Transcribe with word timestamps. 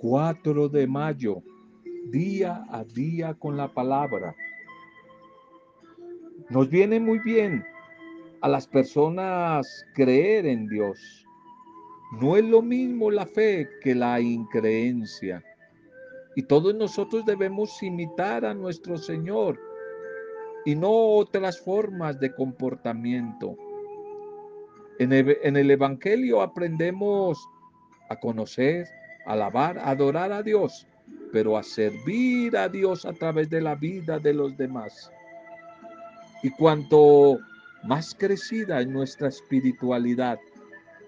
4 0.00 0.70
de 0.70 0.86
mayo, 0.86 1.42
día 2.10 2.64
a 2.70 2.84
día 2.84 3.34
con 3.34 3.58
la 3.58 3.68
palabra. 3.68 4.34
Nos 6.48 6.70
viene 6.70 6.98
muy 6.98 7.18
bien 7.18 7.62
a 8.40 8.48
las 8.48 8.66
personas 8.66 9.84
creer 9.94 10.46
en 10.46 10.66
Dios. 10.68 10.98
No 12.18 12.34
es 12.38 12.44
lo 12.46 12.62
mismo 12.62 13.10
la 13.10 13.26
fe 13.26 13.68
que 13.82 13.94
la 13.94 14.18
increencia. 14.22 15.44
Y 16.34 16.44
todos 16.44 16.74
nosotros 16.74 17.26
debemos 17.26 17.82
imitar 17.82 18.46
a 18.46 18.54
nuestro 18.54 18.96
Señor 18.96 19.60
y 20.64 20.76
no 20.76 20.90
otras 20.90 21.60
formas 21.60 22.18
de 22.18 22.34
comportamiento. 22.34 23.54
En 24.98 25.12
el, 25.12 25.70
Evangelio 25.70 26.40
aprendemos 26.40 27.38
a 28.08 28.16
conocer, 28.16 28.86
alabar, 29.30 29.78
adorar 29.78 30.32
a 30.32 30.42
Dios, 30.42 30.86
pero 31.32 31.56
a 31.56 31.62
servir 31.62 32.56
a 32.56 32.68
Dios 32.68 33.04
a 33.04 33.12
través 33.12 33.48
de 33.48 33.60
la 33.60 33.76
vida 33.76 34.18
de 34.18 34.34
los 34.34 34.56
demás. 34.56 35.10
Y 36.42 36.50
cuanto 36.50 37.38
más 37.84 38.14
crecida 38.18 38.80
en 38.80 38.92
nuestra 38.92 39.28
espiritualidad, 39.28 40.38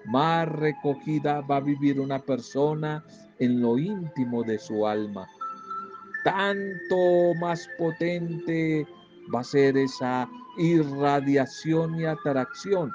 más 0.07 0.49
recogida 0.49 1.41
va 1.41 1.57
a 1.57 1.61
vivir 1.61 1.99
una 1.99 2.21
persona 2.21 3.05
en 3.39 3.61
lo 3.61 3.79
íntimo 3.79 4.45
de 4.45 4.59
su 4.59 4.87
alma. 4.87 5.27
Tanto 6.25 7.35
más 7.41 7.69
potente 7.77 8.87
va 9.35 9.41
a 9.41 9.45
ser 9.45 9.77
esa 9.77 10.29
irradiación 10.59 11.99
y 11.99 12.05
atracción 12.05 12.93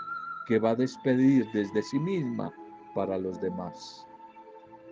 que 0.48 0.60
va 0.60 0.70
a 0.70 0.76
despedir 0.76 1.46
desde 1.54 1.82
sí 1.82 2.00
misma 2.00 2.54
para 2.96 3.18
los 3.18 3.42
demás. 3.42 4.07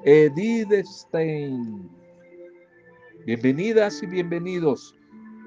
Edith 0.04 0.86
Stein. 0.86 1.90
Bienvenidas 3.26 4.04
y 4.04 4.06
bienvenidos 4.06 4.94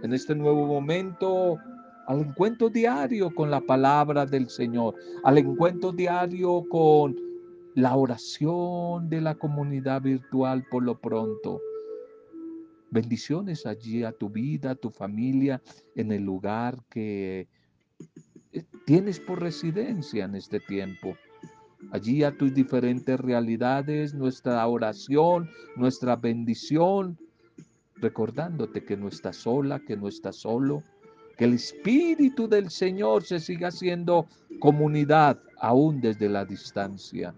en 0.02 0.12
este 0.12 0.34
nuevo 0.34 0.66
momento 0.66 1.58
al 2.06 2.20
encuentro 2.20 2.68
diario 2.68 3.32
con 3.34 3.50
la 3.50 3.60
palabra 3.60 4.26
del 4.26 4.48
Señor, 4.48 4.94
al 5.24 5.38
encuentro 5.38 5.92
diario 5.92 6.64
con 6.68 7.16
la 7.74 7.94
oración 7.94 9.08
de 9.08 9.20
la 9.20 9.34
comunidad 9.34 10.02
virtual 10.02 10.64
por 10.70 10.82
lo 10.82 10.98
pronto. 10.98 11.60
Bendiciones 12.90 13.66
allí 13.66 14.02
a 14.02 14.12
tu 14.12 14.30
vida, 14.30 14.70
a 14.70 14.74
tu 14.74 14.90
familia, 14.90 15.62
en 15.94 16.10
el 16.10 16.22
lugar 16.22 16.78
que 16.88 17.46
eh, 18.52 18.64
tienes 18.86 19.20
por 19.20 19.40
residencia 19.40 20.24
en 20.24 20.34
este 20.34 20.58
tiempo. 20.58 21.14
Allí 21.90 22.22
a 22.22 22.36
tus 22.36 22.52
diferentes 22.52 23.18
realidades, 23.18 24.12
nuestra 24.14 24.66
oración, 24.66 25.48
nuestra 25.74 26.16
bendición, 26.16 27.18
recordándote 27.96 28.84
que 28.84 28.96
no 28.96 29.08
estás 29.08 29.36
sola, 29.36 29.80
que 29.80 29.96
no 29.96 30.08
estás 30.08 30.36
solo, 30.36 30.82
que 31.36 31.46
el 31.46 31.54
Espíritu 31.54 32.46
del 32.46 32.70
Señor 32.70 33.24
se 33.24 33.40
siga 33.40 33.68
haciendo 33.68 34.26
comunidad 34.60 35.38
aún 35.58 36.00
desde 36.00 36.28
la 36.28 36.44
distancia. 36.44 37.34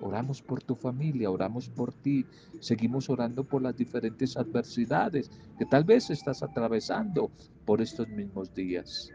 Oramos 0.00 0.40
por 0.40 0.62
tu 0.62 0.74
familia, 0.74 1.30
oramos 1.30 1.68
por 1.68 1.92
ti, 1.92 2.24
seguimos 2.60 3.10
orando 3.10 3.44
por 3.44 3.62
las 3.62 3.76
diferentes 3.76 4.36
adversidades 4.36 5.30
que 5.58 5.66
tal 5.66 5.84
vez 5.84 6.08
estás 6.10 6.42
atravesando 6.42 7.30
por 7.64 7.80
estos 7.82 8.08
mismos 8.08 8.54
días. 8.54 9.10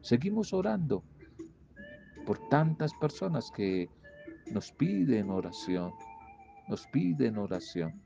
Seguimos 0.00 0.52
orando 0.52 1.02
por 2.24 2.38
tantas 2.48 2.92
personas 2.94 3.50
que 3.50 3.88
nos 4.50 4.72
piden 4.72 5.30
oración, 5.30 5.92
nos 6.68 6.86
piden 6.88 7.38
oración. 7.38 8.00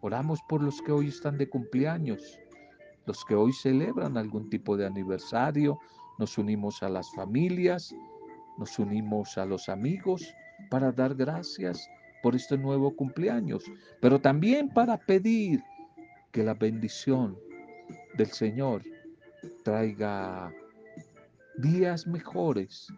Oramos 0.00 0.40
por 0.48 0.62
los 0.62 0.80
que 0.82 0.92
hoy 0.92 1.08
están 1.08 1.38
de 1.38 1.48
cumpleaños, 1.48 2.38
los 3.06 3.24
que 3.24 3.34
hoy 3.34 3.52
celebran 3.52 4.16
algún 4.16 4.50
tipo 4.50 4.76
de 4.76 4.86
aniversario, 4.86 5.78
nos 6.18 6.38
unimos 6.38 6.82
a 6.82 6.88
las 6.88 7.10
familias, 7.14 7.94
nos 8.58 8.78
unimos 8.78 9.38
a 9.38 9.46
los 9.46 9.68
amigos 9.68 10.22
para 10.70 10.92
dar 10.92 11.14
gracias 11.14 11.88
por 12.22 12.34
este 12.34 12.56
nuevo 12.56 12.94
cumpleaños, 12.94 13.64
pero 14.00 14.20
también 14.20 14.68
para 14.68 14.96
pedir 14.96 15.62
que 16.30 16.42
la 16.42 16.54
bendición 16.54 17.36
del 18.16 18.28
Señor 18.28 18.82
traiga 19.64 20.52
días 21.58 22.06
mejores, 22.06 22.88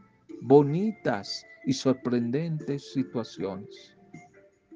bonitas 0.43 1.47
y 1.67 1.73
sorprendentes 1.73 2.93
situaciones. 2.93 3.97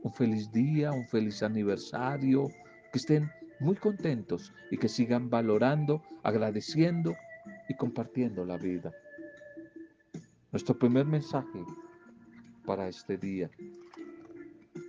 Un 0.03 0.13
feliz 0.13 0.51
día, 0.53 0.93
un 0.93 1.07
feliz 1.07 1.43
aniversario, 1.43 2.49
que 2.93 2.99
estén 2.99 3.31
muy 3.61 3.77
contentos 3.77 4.53
y 4.71 4.79
que 4.79 4.89
sigan 4.89 5.29
valorando, 5.29 6.03
agradeciendo 6.23 7.15
y 7.69 7.75
compartiendo 7.75 8.45
la 8.45 8.57
vida. 8.57 8.93
Nuestro 10.53 10.79
primer 10.79 11.05
mensaje 11.05 11.65
para 12.65 12.89
este 12.89 13.17
día 13.17 13.51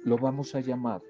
lo 0.05 0.17
vamos 0.17 0.55
a 0.55 0.61
llamar. 0.61 1.01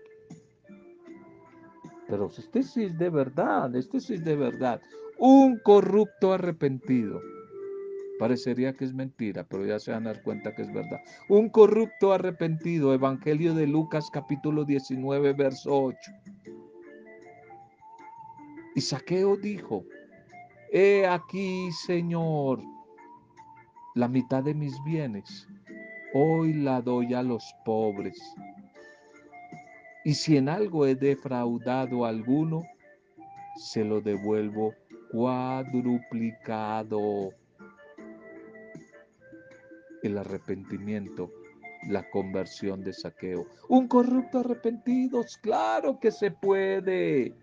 Pero 2.07 2.31
este 2.35 2.63
sí 2.63 2.85
es 2.85 2.97
de 2.97 3.09
verdad, 3.09 3.75
este 3.75 3.99
sí 3.99 4.15
es 4.15 4.23
de 4.23 4.35
verdad. 4.35 4.81
Un 5.19 5.59
corrupto 5.59 6.33
arrepentido. 6.33 7.21
Parecería 8.19 8.73
que 8.73 8.83
es 8.83 8.93
mentira, 8.93 9.45
pero 9.45 9.65
ya 9.65 9.79
se 9.79 9.91
van 9.91 10.05
a 10.05 10.13
dar 10.13 10.21
cuenta 10.21 10.53
que 10.53 10.63
es 10.63 10.73
verdad. 10.73 10.99
Un 11.29 11.47
corrupto 11.47 12.11
arrepentido, 12.11 12.93
Evangelio 12.93 13.53
de 13.53 13.65
Lucas 13.65 14.09
capítulo 14.11 14.65
19, 14.65 15.31
verso 15.33 15.85
8. 15.85 15.97
Y 18.75 18.81
Saqueo 18.81 19.37
dijo, 19.37 19.85
he 20.73 21.07
aquí, 21.07 21.71
Señor, 21.71 22.61
la 23.95 24.09
mitad 24.09 24.43
de 24.43 24.53
mis 24.53 24.75
bienes, 24.83 25.47
hoy 26.13 26.51
la 26.53 26.81
doy 26.81 27.13
a 27.13 27.23
los 27.23 27.55
pobres. 27.63 28.19
Y 30.03 30.13
si 30.13 30.35
en 30.35 30.49
algo 30.49 30.85
he 30.85 30.95
defraudado 30.95 32.05
a 32.05 32.09
alguno, 32.09 32.63
se 33.55 33.85
lo 33.85 34.01
devuelvo 34.01 34.73
cuadruplicado. 35.11 37.31
El 40.01 40.17
arrepentimiento, 40.17 41.31
la 41.87 42.09
conversión 42.09 42.83
de 42.83 42.93
saqueo. 42.93 43.47
Un 43.67 43.87
corrupto 43.87 44.39
arrepentido, 44.39 45.25
claro 45.41 45.99
que 45.99 46.11
se 46.11 46.31
puede. 46.31 47.35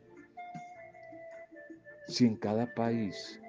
Si 2.08 2.24
en 2.24 2.36
cada 2.36 2.72
país, 2.74 3.40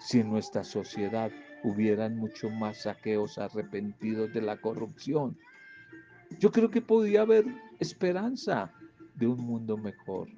si 0.00 0.20
en 0.20 0.30
nuestra 0.30 0.64
sociedad 0.64 1.30
hubieran 1.62 2.16
mucho 2.16 2.50
más 2.50 2.82
saqueos 2.82 3.38
arrepentidos 3.38 4.32
de 4.32 4.42
la 4.42 4.60
corrupción, 4.60 5.38
yo 6.38 6.50
creo 6.50 6.70
que 6.70 6.82
podía 6.82 7.22
haber 7.22 7.46
esperanza 7.78 8.72
de 9.14 9.26
un 9.26 9.38
mundo 9.38 9.76
mejor. 9.76 10.28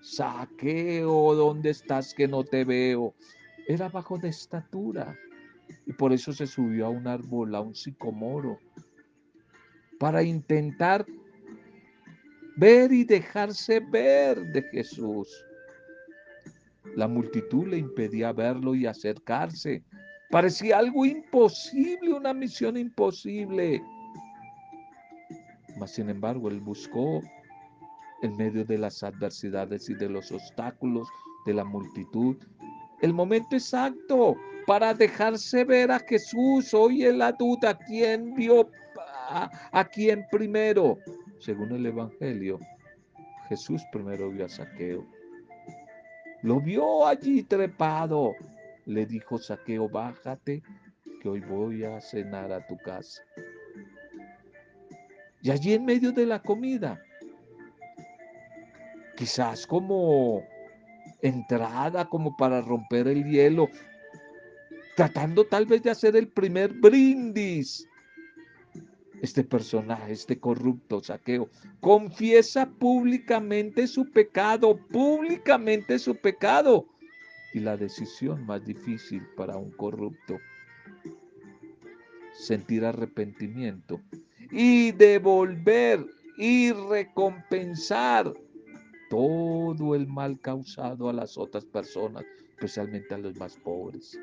Saqueo, 0.00 1.34
¿dónde 1.34 1.70
estás 1.70 2.14
que 2.14 2.26
no 2.26 2.44
te 2.44 2.64
veo? 2.64 3.14
Era 3.66 3.88
bajo 3.88 4.16
de 4.16 4.28
estatura 4.28 5.16
y 5.88 5.92
por 5.94 6.12
eso 6.12 6.34
se 6.34 6.46
subió 6.46 6.86
a 6.86 6.90
un 6.90 7.06
árbol, 7.06 7.54
a 7.54 7.62
un 7.62 7.74
sicomoro, 7.74 8.60
para 9.98 10.22
intentar 10.22 11.04
ver 12.56 12.92
y 12.92 13.04
dejarse 13.04 13.80
ver 13.80 14.38
de 14.52 14.62
Jesús. 14.64 15.28
La 16.94 17.08
multitud 17.08 17.68
le 17.68 17.78
impedía 17.78 18.32
verlo 18.32 18.74
y 18.74 18.84
acercarse. 18.84 19.82
Parecía 20.30 20.78
algo 20.78 21.06
imposible, 21.06 22.12
una 22.12 22.34
misión 22.34 22.76
imposible. 22.76 23.82
Mas, 25.78 25.92
sin 25.92 26.10
embargo, 26.10 26.50
él 26.50 26.60
buscó 26.60 27.22
en 28.20 28.36
medio 28.36 28.64
de 28.66 28.76
las 28.76 29.02
adversidades 29.02 29.88
y 29.88 29.94
de 29.94 30.10
los 30.10 30.30
obstáculos 30.32 31.08
de 31.46 31.54
la 31.54 31.64
multitud 31.64 32.36
el 33.00 33.12
momento 33.12 33.56
exacto 33.56 34.36
para 34.66 34.92
dejarse 34.94 35.64
ver 35.64 35.90
a 35.90 35.98
Jesús. 35.98 36.74
Oye 36.74 37.12
la 37.12 37.32
duda, 37.32 37.78
¿quién 37.86 38.34
vio 38.34 38.70
a, 39.28 39.50
a 39.72 39.84
quién 39.84 40.26
primero? 40.30 40.98
Según 41.38 41.72
el 41.72 41.86
Evangelio, 41.86 42.58
Jesús 43.48 43.82
primero 43.92 44.30
vio 44.30 44.46
a 44.46 44.48
Saqueo. 44.48 45.06
Lo 46.42 46.60
vio 46.60 47.06
allí 47.06 47.42
trepado. 47.42 48.34
Le 48.86 49.06
dijo 49.06 49.38
Saqueo, 49.38 49.88
bájate, 49.88 50.62
que 51.20 51.28
hoy 51.28 51.40
voy 51.40 51.84
a 51.84 52.00
cenar 52.00 52.52
a 52.52 52.66
tu 52.66 52.76
casa. 52.78 53.22
Y 55.42 55.50
allí 55.50 55.74
en 55.74 55.84
medio 55.84 56.12
de 56.12 56.26
la 56.26 56.40
comida, 56.40 57.00
quizás 59.16 59.66
como 59.66 60.42
entrada, 61.22 62.08
como 62.08 62.36
para 62.36 62.60
romper 62.60 63.08
el 63.08 63.24
hielo, 63.24 63.68
tratando 64.96 65.44
tal 65.46 65.66
vez 65.66 65.82
de 65.82 65.90
hacer 65.90 66.16
el 66.16 66.28
primer 66.28 66.72
brindis. 66.72 67.86
este 69.20 69.42
personaje, 69.42 70.12
este 70.12 70.38
corrupto 70.38 71.00
saqueo, 71.02 71.48
confiesa 71.80 72.68
públicamente 72.68 73.88
su 73.88 74.08
pecado, 74.10 74.76
públicamente 74.76 75.98
su 75.98 76.14
pecado. 76.14 76.86
Y 77.52 77.60
la 77.60 77.76
decisión 77.76 78.46
más 78.46 78.64
difícil 78.64 79.26
para 79.36 79.56
un 79.56 79.72
corrupto, 79.72 80.38
sentir 82.32 82.84
arrepentimiento 82.84 84.00
y 84.52 84.92
devolver 84.92 86.06
y 86.36 86.70
recompensar 86.72 88.32
todo 89.08 89.94
el 89.94 90.06
mal 90.06 90.40
causado 90.40 91.08
a 91.08 91.12
las 91.12 91.36
otras 91.38 91.64
personas, 91.64 92.24
especialmente 92.50 93.14
a 93.14 93.18
los 93.18 93.36
más 93.36 93.56
pobres. 93.56 94.18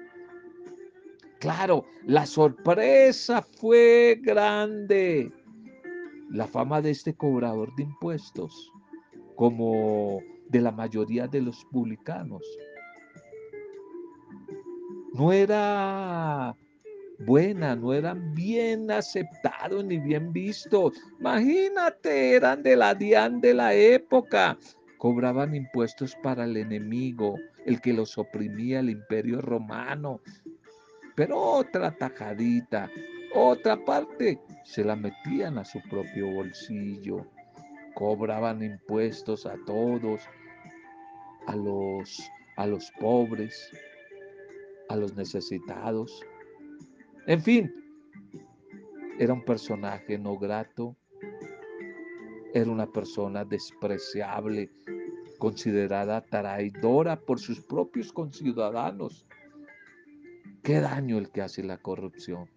Claro, 1.40 1.86
la 2.06 2.26
sorpresa 2.26 3.42
fue 3.42 4.20
grande. 4.22 5.32
La 6.30 6.48
fama 6.48 6.82
de 6.82 6.92
este 6.92 7.14
cobrador 7.14 7.76
de 7.76 7.84
impuestos, 7.84 8.72
como 9.36 10.22
de 10.50 10.62
la 10.62 10.72
mayoría 10.72 11.28
de 11.28 11.42
los 11.42 11.64
publicanos, 11.66 12.42
no 15.14 15.32
era 15.32 16.56
buena, 17.26 17.76
no 17.76 17.94
eran 17.94 18.34
bien 18.34 18.90
aceptados 18.92 19.84
ni 19.84 19.98
bien 19.98 20.32
vistos. 20.32 20.94
Imagínate, 21.20 22.36
eran 22.36 22.64
de 22.64 22.76
la 22.76 22.94
DIAN 22.94 23.42
de 23.42 23.54
la 23.54 23.74
época. 23.74 24.58
Cobraban 24.98 25.56
impuestos 25.56 26.16
para 26.24 26.46
el 26.46 26.58
enemigo, 26.58 27.36
el 27.66 27.82
que 27.82 27.94
los 27.94 28.18
oprimía, 28.18 28.80
el 28.80 28.90
imperio 28.90 29.42
romano. 29.42 30.22
Pero 31.16 31.40
otra 31.42 31.92
tajadita, 31.92 32.90
otra 33.34 33.84
parte, 33.84 34.40
se 34.64 34.84
la 34.84 34.96
metían 34.96 35.58
a 35.58 35.66
su 35.66 35.80
propio 35.90 36.32
bolsillo. 36.32 37.26
Cobraban 37.94 38.64
impuestos 38.64 39.46
a 39.46 39.56
todos, 39.66 40.22
a 41.48 41.56
los, 41.56 42.20
a 42.58 42.68
los 42.68 42.92
pobres, 43.00 43.72
a 44.90 44.96
los 44.96 45.16
necesitados. 45.16 46.26
En 47.28 47.42
fin, 47.42 47.74
era 49.18 49.34
un 49.34 49.44
personaje 49.44 50.18
no 50.20 50.38
grato, 50.38 50.96
era 52.54 52.70
una 52.70 52.86
persona 52.86 53.44
despreciable, 53.44 54.70
considerada 55.40 56.22
traidora 56.22 57.20
por 57.20 57.40
sus 57.40 57.60
propios 57.62 58.14
conciudadanos. 58.14 59.26
Qué 60.62 60.80
daño 60.80 61.18
el 61.18 61.32
que 61.32 61.42
hace 61.42 61.64
la 61.64 61.80
corrupción. 61.80 62.48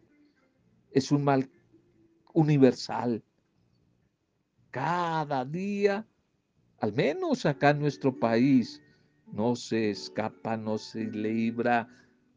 Es 0.91 1.13
un 1.13 1.25
mal 1.25 1.51
universal. 2.35 3.25
Cada 4.71 5.47
día, 5.47 6.07
al 6.81 6.93
menos 6.93 7.47
acá 7.47 7.71
en 7.71 7.81
nuestro 7.81 8.15
país, 8.15 8.83
no 9.33 9.57
se 9.57 9.91
escapa, 9.91 10.59
no 10.59 10.77
se 10.77 11.05
libra 11.05 11.89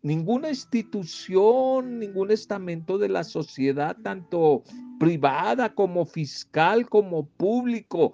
ninguna 0.02 0.50
institución, 0.50 2.00
ningún 2.00 2.32
estamento 2.32 2.98
de 2.98 3.10
la 3.10 3.24
sociedad, 3.24 3.96
tanto 4.04 4.64
privada 5.00 5.74
como 5.74 6.06
fiscal, 6.06 6.90
como 6.90 7.26
público, 7.26 8.14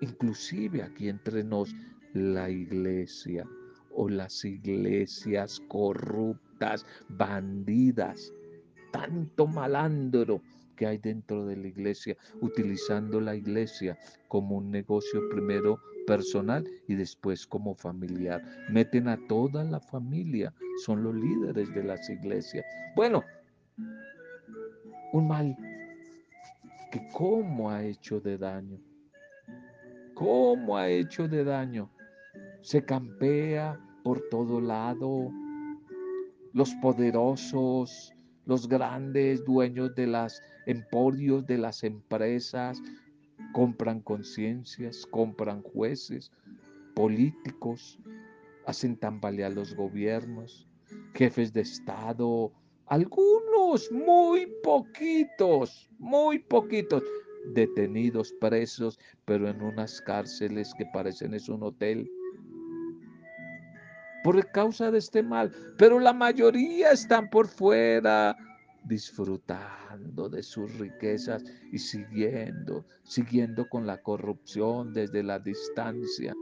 inclusive 0.00 0.82
aquí 0.82 1.08
entre 1.08 1.44
nos, 1.44 1.74
la 2.12 2.48
iglesia 2.48 3.46
o 3.92 4.08
las 4.08 4.44
iglesias 4.44 5.60
corruptas, 5.68 6.86
bandidas, 7.08 8.32
tanto 8.92 9.46
malandro 9.46 10.40
que 10.74 10.86
hay 10.86 10.98
dentro 10.98 11.46
de 11.46 11.56
la 11.56 11.68
iglesia, 11.68 12.16
utilizando 12.40 13.20
la 13.20 13.34
iglesia 13.34 13.98
como 14.28 14.56
un 14.56 14.70
negocio 14.70 15.28
primero 15.30 15.80
personal 16.06 16.66
y 16.88 16.94
después 16.94 17.46
como 17.46 17.74
familiar. 17.74 18.42
Meten 18.70 19.08
a 19.08 19.18
toda 19.26 19.64
la 19.64 19.80
familia, 19.80 20.52
son 20.84 21.02
los 21.02 21.14
líderes 21.14 21.74
de 21.74 21.84
las 21.84 22.08
iglesias. 22.10 22.64
Bueno, 22.96 23.24
un 25.12 25.28
mal 25.28 25.56
que 26.90 27.00
cómo 27.12 27.70
ha 27.70 27.84
hecho 27.84 28.20
de 28.20 28.38
daño, 28.38 28.78
cómo 30.14 30.76
ha 30.76 30.88
hecho 30.88 31.28
de 31.28 31.44
daño 31.44 31.90
se 32.64 32.82
campea 32.82 33.78
por 34.02 34.22
todo 34.30 34.58
lado. 34.58 35.30
Los 36.54 36.72
poderosos, 36.76 38.13
los 38.46 38.68
grandes 38.68 39.44
dueños 39.44 39.94
de 39.94 40.06
las 40.06 40.42
emporios, 40.66 41.46
de 41.46 41.58
las 41.58 41.84
empresas, 41.84 42.80
compran 43.52 44.00
conciencias, 44.00 45.06
compran 45.06 45.62
jueces, 45.62 46.30
políticos, 46.94 47.98
hacen 48.66 48.96
tambalear 48.96 49.52
los 49.52 49.74
gobiernos, 49.74 50.66
jefes 51.14 51.52
de 51.52 51.62
Estado, 51.62 52.52
algunos, 52.86 53.90
muy 53.90 54.46
poquitos, 54.62 55.88
muy 55.98 56.38
poquitos, 56.38 57.02
detenidos, 57.54 58.32
presos, 58.40 58.98
pero 59.24 59.48
en 59.48 59.62
unas 59.62 60.00
cárceles 60.02 60.72
que 60.76 60.86
parecen 60.92 61.34
es 61.34 61.48
un 61.48 61.62
hotel 61.62 62.10
por 64.24 64.50
causa 64.52 64.90
de 64.90 64.98
este 64.98 65.22
mal, 65.22 65.52
pero 65.76 66.00
la 66.00 66.14
mayoría 66.14 66.92
están 66.92 67.28
por 67.28 67.46
fuera 67.46 68.34
disfrutando 68.84 70.30
de 70.30 70.42
sus 70.42 70.78
riquezas 70.78 71.44
y 71.70 71.78
siguiendo, 71.78 72.86
siguiendo 73.02 73.68
con 73.68 73.86
la 73.86 74.00
corrupción 74.00 74.94
desde 74.94 75.22
la 75.22 75.38
distancia. 75.38 76.32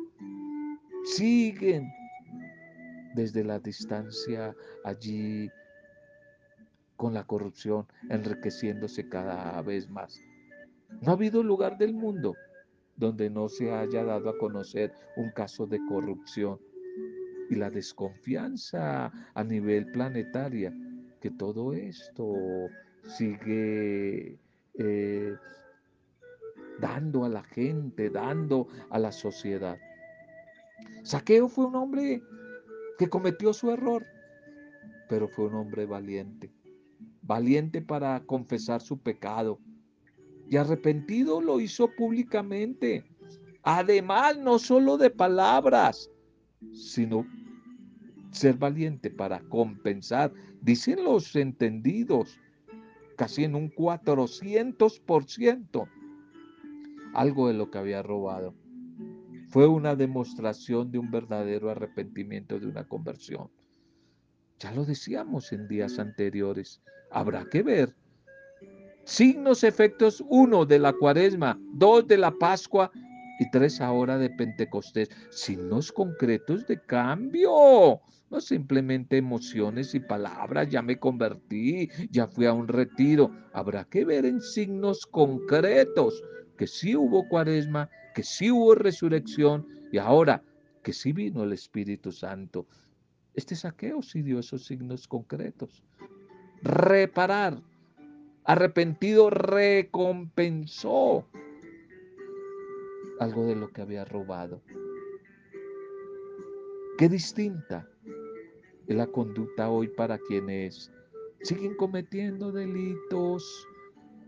Siguen 1.05 1.93
desde 3.17 3.43
la 3.43 3.59
distancia 3.59 4.55
allí 4.85 5.51
con 6.95 7.15
la 7.15 7.25
corrupción, 7.25 7.89
enriqueciéndose 8.11 9.09
cada 9.09 9.61
vez 9.63 9.91
más. 9.91 10.21
No 11.01 11.11
ha 11.11 11.15
habido 11.15 11.43
lugar 11.43 11.79
del 11.79 11.95
mundo 11.95 12.37
donde 12.95 13.29
no 13.29 13.49
se 13.49 13.73
haya 13.73 14.05
dado 14.05 14.31
a 14.31 14.39
conocer 14.39 14.93
un 15.17 15.33
caso 15.33 15.67
de 15.67 15.81
corrupción 15.89 16.61
y 17.53 17.55
la 17.55 17.69
desconfianza 17.69 19.13
a 19.35 19.45
nivel 19.45 19.93
planetaria, 19.93 20.75
que 21.21 21.31
todo 21.31 21.75
esto 21.75 22.33
sigue 23.05 24.39
eh, 24.79 25.37
dando 26.81 27.27
a 27.27 27.29
la 27.29 27.43
gente, 27.43 28.09
dando 28.09 28.69
a 28.89 28.99
la 28.99 29.13
sociedad. 29.13 29.77
Saqueo 31.03 31.47
fue 31.47 31.67
un 31.67 31.77
hombre 31.77 32.23
que 32.99 33.11
cometió 33.11 33.53
su 33.53 33.71
error, 33.71 34.03
pero 35.11 35.29
fue 35.29 35.49
un 35.49 35.55
hombre 35.57 35.85
valiente, 35.85 36.51
valiente 37.21 37.83
para 37.83 38.21
confesar 38.25 38.81
su 38.81 38.99
pecado 38.99 39.59
y 40.49 40.57
arrepentido 40.57 41.43
lo 41.43 41.61
hizo 41.61 41.91
públicamente. 41.91 43.05
Además, 43.63 44.39
no 44.39 44.59
solo 44.59 44.97
de 44.97 45.11
palabras, 45.11 46.11
sino 46.73 47.27
ser 48.33 48.57
valiente 48.57 49.11
para 49.11 49.39
compensar, 49.41 50.33
dicen 50.61 51.05
los 51.05 51.37
entendidos, 51.37 52.41
casi 53.17 53.45
en 53.45 53.55
un 53.55 53.71
400%, 53.71 55.89
algo 57.15 57.49
de 57.49 57.55
lo 57.55 57.71
que 57.71 57.79
había 57.79 58.03
robado. 58.03 58.55
Fue 59.49 59.69
una 59.69 59.95
demostración 59.95 60.91
de 60.91 60.99
un 60.99 61.11
verdadero 61.11 61.71
arrepentimiento, 61.71 62.59
de 62.59 62.67
una 62.67 62.89
conversión. 62.89 63.51
Ya 64.59 64.73
lo 64.73 64.85
decíamos 64.85 65.53
en 65.53 65.69
días 65.69 65.99
anteriores, 65.99 66.83
habrá 67.11 67.45
que 67.45 67.63
ver. 67.63 67.95
Signos, 69.05 69.65
efectos, 69.65 70.25
uno 70.29 70.65
de 70.65 70.79
la 70.79 70.93
cuaresma, 70.93 71.59
dos 71.75 72.07
de 72.07 72.17
la 72.17 72.31
Pascua 72.31 72.91
y 73.43 73.51
tres 73.51 73.81
ahora 73.81 74.19
de 74.19 74.31
Pentecostés. 74.31 75.11
Signos 75.31 75.93
concretos 75.93 76.67
de 76.67 76.81
cambio. 76.81 78.01
No 78.31 78.41
simplemente 78.41 79.19
emociones 79.19 79.95
y 79.95 80.01
palabras, 80.01 80.71
ya 80.71 80.81
me 80.81 80.99
convertí, 80.99 81.91
ya 82.11 82.27
fui 82.27 82.47
a 82.47 82.53
un 82.53 82.69
retiro. 82.69 83.31
Habrá 83.53 83.85
que 83.85 84.05
ver 84.05 84.25
en 84.25 84.41
signos 84.41 85.05
concretos 85.05 86.23
que 86.57 86.67
sí 86.67 86.97
hubo 86.97 87.29
cuaresma, 87.29 87.91
que 88.15 88.23
sí 88.23 88.51
hubo 88.51 88.75
resurrección 88.75 89.67
y 89.91 89.99
ahora 89.99 90.43
que 90.83 90.93
sí 90.93 91.13
vino 91.13 91.43
el 91.45 91.53
Espíritu 91.53 92.11
Santo. 92.13 92.67
Este 93.35 93.55
saqueo 93.55 94.03
sí 94.03 94.23
dio 94.23 94.39
esos 94.39 94.65
signos 94.65 95.07
concretos. 95.09 95.83
Reparar. 96.63 97.61
Arrepentido 98.45 99.31
recompensó 99.31 101.27
algo 103.21 103.47
de 103.47 103.57
lo 103.57 103.69
que 103.69 103.83
había 103.83 104.05
robado. 104.05 104.63
Qué 106.99 107.09
distinta 107.09 107.89
es 108.87 108.97
la 108.97 109.07
conducta 109.07 109.71
hoy 109.71 109.89
para 109.89 110.19
quienes 110.19 110.93
siguen 111.43 111.75
cometiendo 111.75 112.53
delitos, 112.53 113.69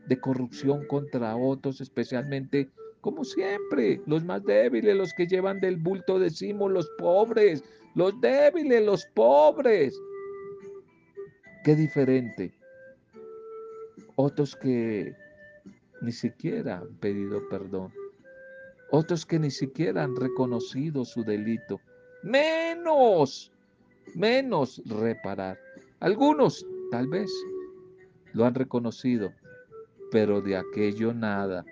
de 0.07 0.21
corrupción 0.21 0.87
contra 0.87 1.37
otros, 1.37 1.81
especialmente, 1.81 2.71
como 3.01 3.25
siempre, 3.25 4.01
los 4.07 4.25
más 4.25 4.45
débiles, 4.45 4.97
los 4.97 5.13
que 5.15 5.27
llevan 5.27 5.61
del 5.61 5.77
bulto, 5.77 6.19
decimos, 6.19 6.71
los 6.71 6.89
pobres, 6.99 7.65
los 7.95 8.21
débiles, 8.21 8.85
los 8.85 9.07
pobres. 9.15 9.99
Qué 11.65 11.75
diferente. 11.75 12.53
Otros 14.17 14.57
que 14.57 15.15
ni 16.03 16.13
siquiera 16.13 16.79
han 16.79 16.95
pedido 16.97 17.49
perdón. 17.49 17.93
Otros 18.97 19.27
que 19.27 19.41
ni 19.41 19.51
siquiera 19.51 20.05
han 20.05 20.15
reconocido 20.15 21.05
su 21.05 21.25
delito. 21.25 21.81
Menos, 22.23 23.51
menos 24.15 24.81
reparar. 24.87 25.59
Algunos 25.99 26.65
tal 26.93 27.09
vez 27.09 27.29
lo 28.35 28.45
han 28.45 28.55
reconocido, 28.55 29.33
pero 30.13 30.41
de 30.41 30.57
aquello 30.57 31.13
nada. 31.13 31.65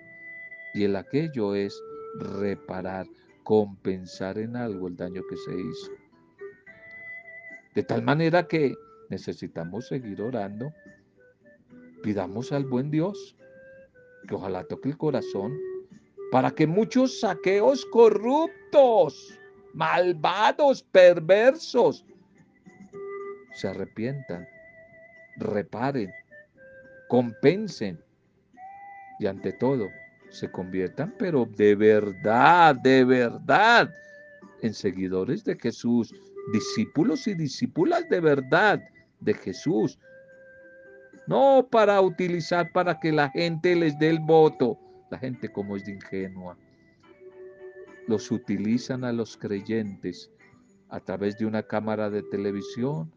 Y 0.73 0.83
el 0.83 0.97
aquello 0.97 1.55
es 1.55 1.81
reparar, 2.19 3.07
compensar 3.43 4.37
en 4.37 4.57
algo 4.57 4.89
el 4.89 4.97
daño 4.97 5.21
que 5.29 5.37
se 5.37 5.53
hizo. 5.53 5.91
De 7.73 7.83
tal 7.83 8.01
manera 8.01 8.49
que 8.49 8.75
necesitamos 9.09 9.87
seguir 9.87 10.21
orando. 10.21 10.73
Pidamos 12.03 12.51
al 12.51 12.65
buen 12.65 12.91
Dios 12.91 13.37
que 14.27 14.35
ojalá 14.35 14.65
toque 14.65 14.89
el 14.89 14.97
corazón 14.97 15.57
para 16.33 16.49
que 16.49 16.65
muchos 16.65 17.19
saqueos 17.19 17.85
corruptos, 17.85 19.39
malvados, 19.75 20.81
perversos, 20.81 22.03
se 23.53 23.67
arrepientan, 23.67 24.47
reparen, 25.37 26.11
compensen 27.07 28.03
y 29.19 29.27
ante 29.27 29.53
todo 29.53 29.89
se 30.31 30.49
conviertan, 30.49 31.13
pero 31.19 31.45
de 31.45 31.75
verdad, 31.75 32.77
de 32.77 33.05
verdad, 33.05 33.93
en 34.63 34.73
seguidores 34.73 35.43
de 35.43 35.55
Jesús, 35.55 36.15
discípulos 36.51 37.27
y 37.27 37.35
discípulas 37.35 38.09
de 38.09 38.21
verdad 38.21 38.81
de 39.19 39.35
Jesús. 39.35 39.99
No 41.27 41.67
para 41.69 42.01
utilizar 42.01 42.71
para 42.71 42.99
que 42.99 43.11
la 43.11 43.29
gente 43.29 43.75
les 43.75 43.99
dé 43.99 44.09
el 44.09 44.19
voto. 44.19 44.79
La 45.13 45.19
gente 45.19 45.47
como 45.49 45.75
es 45.75 45.85
de 45.85 45.91
ingenua. 45.91 46.57
Los 48.07 48.31
utilizan 48.31 49.03
a 49.03 49.13
los 49.13 49.37
creyentes 49.37 50.31
a 50.89 50.99
través 50.99 51.37
de 51.37 51.45
una 51.45 51.61
cámara 51.61 52.09
de 52.09 52.23
televisión 52.23 53.13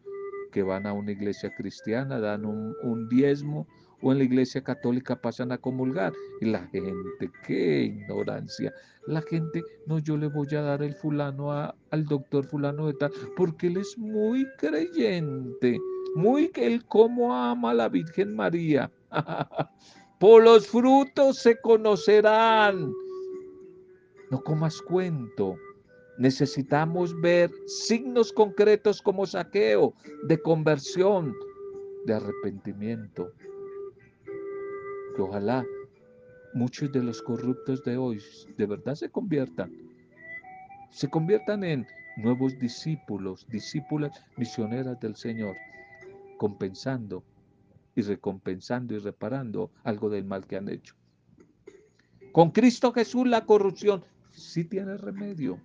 que 0.51 0.61
van 0.61 0.85
a 0.85 0.93
una 0.93 1.11
iglesia 1.11 1.49
cristiana, 1.57 2.19
dan 2.19 2.45
un, 2.45 3.09
diezmo 3.09 3.65
o 4.03 4.11
en 4.11 4.19
la 4.19 4.25
iglesia 4.25 4.61
católica 4.63 5.19
pasan 5.19 5.51
a 5.51 5.57
comulgar. 5.57 6.13
Y 6.39 6.45
la 6.45 6.67
gente, 6.67 7.31
qué 7.47 7.85
ignorancia. 7.85 8.71
La 9.07 9.23
gente, 9.23 9.63
no, 9.87 9.97
yo 9.97 10.17
le 10.17 10.27
voy 10.27 10.53
a 10.53 10.61
dar 10.61 10.83
el 10.83 10.93
fulano 10.93 11.51
al 11.51 12.05
doctor 12.05 12.45
fulano 12.45 12.85
de 12.85 12.93
tal, 12.93 13.11
porque 13.35 13.65
él 13.67 13.77
es 13.77 13.97
muy 13.97 14.45
creyente, 14.59 15.79
muy 16.13 16.49
que 16.49 16.67
él 16.67 16.85
como 16.85 17.33
ama 17.33 17.71
a 17.71 17.73
la 17.73 17.89
Virgen 17.89 18.35
María. 18.35 18.91
Por 20.19 20.43
los 20.43 20.67
frutos 20.67 21.37
se 21.37 21.59
conocerán. 21.61 22.91
No 24.31 24.41
comas 24.43 24.81
cuento. 24.81 25.57
Necesitamos 26.17 27.19
ver 27.21 27.51
signos 27.67 28.33
concretos 28.33 29.01
como 29.01 29.25
saqueo, 29.25 29.93
de 30.23 30.41
conversión, 30.41 31.35
de 32.05 32.15
arrepentimiento 32.15 33.31
ojalá 35.21 35.65
muchos 36.53 36.91
de 36.91 37.03
los 37.03 37.21
corruptos 37.21 37.83
de 37.83 37.97
hoy 37.97 38.21
de 38.57 38.65
verdad 38.65 38.95
se 38.95 39.09
conviertan, 39.09 39.71
se 40.89 41.09
conviertan 41.09 41.63
en 41.63 41.87
nuevos 42.17 42.57
discípulos, 42.59 43.45
discípulas 43.49 44.11
misioneras 44.37 44.99
del 44.99 45.15
Señor, 45.15 45.55
compensando 46.37 47.23
y 47.97 48.03
recompensando 48.03 48.93
y 48.93 48.99
reparando 48.99 49.71
algo 49.83 50.09
del 50.11 50.23
mal 50.23 50.45
que 50.45 50.55
han 50.55 50.69
hecho. 50.69 50.95
Con 52.31 52.51
Cristo 52.51 52.93
Jesús 52.93 53.27
la 53.27 53.43
corrupción 53.45 54.05
sí 54.29 54.63
tiene 54.63 54.97
remedio, 54.97 55.59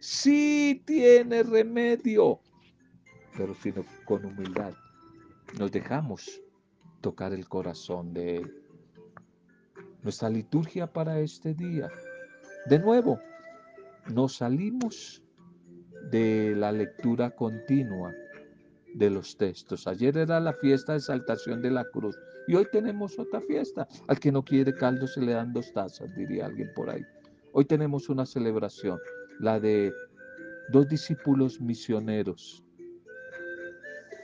sí 0.00 0.82
tiene 0.84 1.44
remedio, 1.44 2.40
pero 3.36 3.54
sino 3.54 3.84
con 4.04 4.24
humildad 4.24 4.74
nos 5.60 5.70
dejamos 5.70 6.42
tocar 7.00 7.32
el 7.32 7.48
corazón 7.48 8.12
de 8.12 8.38
Él 8.38 8.62
nuestra 10.02 10.28
liturgia 10.28 10.92
para 10.92 11.20
este 11.20 11.54
día. 11.54 11.88
De 12.66 12.80
nuevo, 12.80 13.20
nos 14.12 14.36
salimos 14.36 15.22
de 16.10 16.54
la 16.56 16.72
lectura 16.72 17.30
continua 17.30 18.12
de 18.96 19.10
los 19.10 19.36
textos. 19.36 19.86
Ayer 19.86 20.16
era 20.16 20.40
la 20.40 20.54
fiesta 20.54 20.92
de 20.92 20.98
exaltación 20.98 21.60
de 21.60 21.70
la 21.70 21.84
cruz 21.84 22.18
y 22.48 22.54
hoy 22.54 22.66
tenemos 22.72 23.18
otra 23.18 23.40
fiesta. 23.42 23.86
Al 24.08 24.18
que 24.18 24.32
no 24.32 24.42
quiere 24.42 24.72
caldo 24.74 25.06
se 25.06 25.20
le 25.20 25.32
dan 25.32 25.52
dos 25.52 25.72
tazas, 25.72 26.14
diría 26.16 26.46
alguien 26.46 26.70
por 26.74 26.88
ahí. 26.88 27.02
Hoy 27.52 27.66
tenemos 27.66 28.08
una 28.08 28.24
celebración, 28.24 28.98
la 29.38 29.60
de 29.60 29.92
dos 30.70 30.88
discípulos 30.88 31.60
misioneros, 31.60 32.62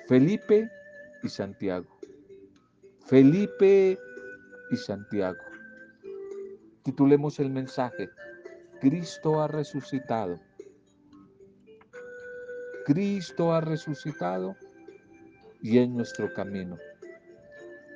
Felipe 0.08 0.70
y 1.22 1.28
Santiago. 1.28 1.88
Felipe 3.06 3.98
y 4.70 4.76
Santiago. 4.76 5.38
Titulemos 6.82 7.38
el 7.40 7.50
mensaje, 7.50 8.08
Cristo 8.80 9.40
ha 9.40 9.48
resucitado. 9.48 10.40
Cristo 12.84 13.54
ha 13.54 13.60
resucitado 13.60 14.56
y 15.62 15.78
en 15.78 15.94
nuestro 15.94 16.32
camino. 16.34 16.76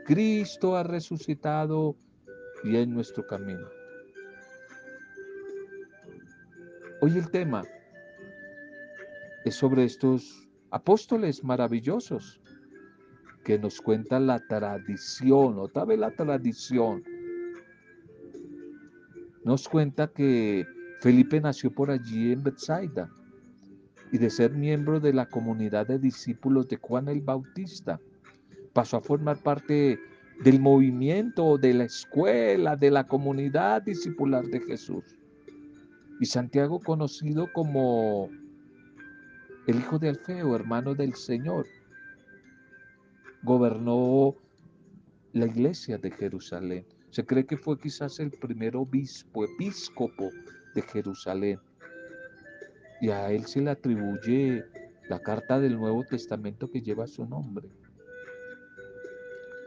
Cristo 0.05 0.77
ha 0.77 0.85
resucitado 0.85 1.97
y 2.65 2.77
en 2.77 2.95
nuestro 2.95 3.27
camino. 3.27 3.67
Hoy 7.01 7.19
el 7.19 7.31
tema 7.31 7.65
es 9.45 9.55
sobre 9.55 9.85
estos 9.85 10.49
apóstoles 10.71 11.45
maravillosos 11.45 12.41
que 13.45 13.59
nos 13.59 13.81
cuenta 13.81 14.19
la 14.19 14.41
tradición, 14.41 15.59
otra 15.59 15.85
vez 15.85 15.99
la 15.99 16.11
tradición 16.11 17.05
nos 19.45 19.69
cuenta 19.69 20.09
que 20.09 20.67
Felipe 21.01 21.41
nació 21.41 21.71
por 21.71 21.89
allí 21.93 22.33
en 22.33 22.43
Bethsaida 22.43 23.09
y 24.13 24.19
de 24.19 24.31
ser 24.31 24.53
miembro 24.53 25.01
de 25.01 25.13
la 25.13 25.27
comunidad 25.27 25.87
de 25.87 25.99
discípulos 25.99 26.69
de 26.69 26.77
Juan 26.77 27.09
el 27.09 27.21
Bautista, 27.21 28.01
pasó 28.73 28.99
a 28.99 29.01
formar 29.01 29.43
parte 29.43 29.99
del 30.45 30.61
movimiento, 30.61 31.57
de 31.59 31.75
la 31.75 31.85
escuela, 31.85 32.77
de 32.77 32.91
la 32.91 33.07
comunidad 33.07 33.83
discipular 33.83 34.45
de 34.45 34.61
Jesús. 34.61 35.05
Y 36.21 36.27
Santiago, 36.27 36.81
conocido 36.81 37.53
como 37.53 38.29
el 39.67 39.77
hijo 39.77 39.99
de 39.99 40.11
Alfeo, 40.11 40.55
hermano 40.55 40.95
del 40.95 41.15
Señor, 41.15 41.67
gobernó 43.43 44.35
la 45.33 45.47
iglesia 45.47 45.99
de 45.99 46.11
Jerusalén. 46.11 46.87
Se 47.11 47.25
cree 47.25 47.47
que 47.47 47.57
fue 47.57 47.79
quizás 47.79 48.21
el 48.21 48.31
primer 48.31 48.77
obispo, 48.77 49.45
episcopo 49.45 50.31
de 50.75 50.83
Jerusalén. 50.83 51.59
Y 53.01 53.11
a 53.11 53.31
él 53.31 53.47
se 53.47 53.61
le 53.61 53.71
atribuye 53.71 54.65
la 55.09 55.21
carta 55.21 55.61
del 55.61 55.77
Nuevo 55.77 56.05
Testamento 56.05 56.71
que 56.71 56.81
lleva 56.81 57.07
su 57.07 57.27
nombre. 57.27 57.69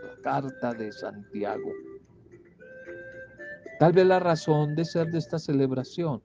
La 0.04 0.22
carta 0.22 0.74
de 0.74 0.92
Santiago. 0.92 1.72
Tal 3.80 3.94
vez 3.94 4.06
la 4.06 4.20
razón 4.20 4.76
de 4.76 4.84
ser 4.84 5.08
de 5.08 5.20
esta 5.20 5.40
celebración, 5.40 6.22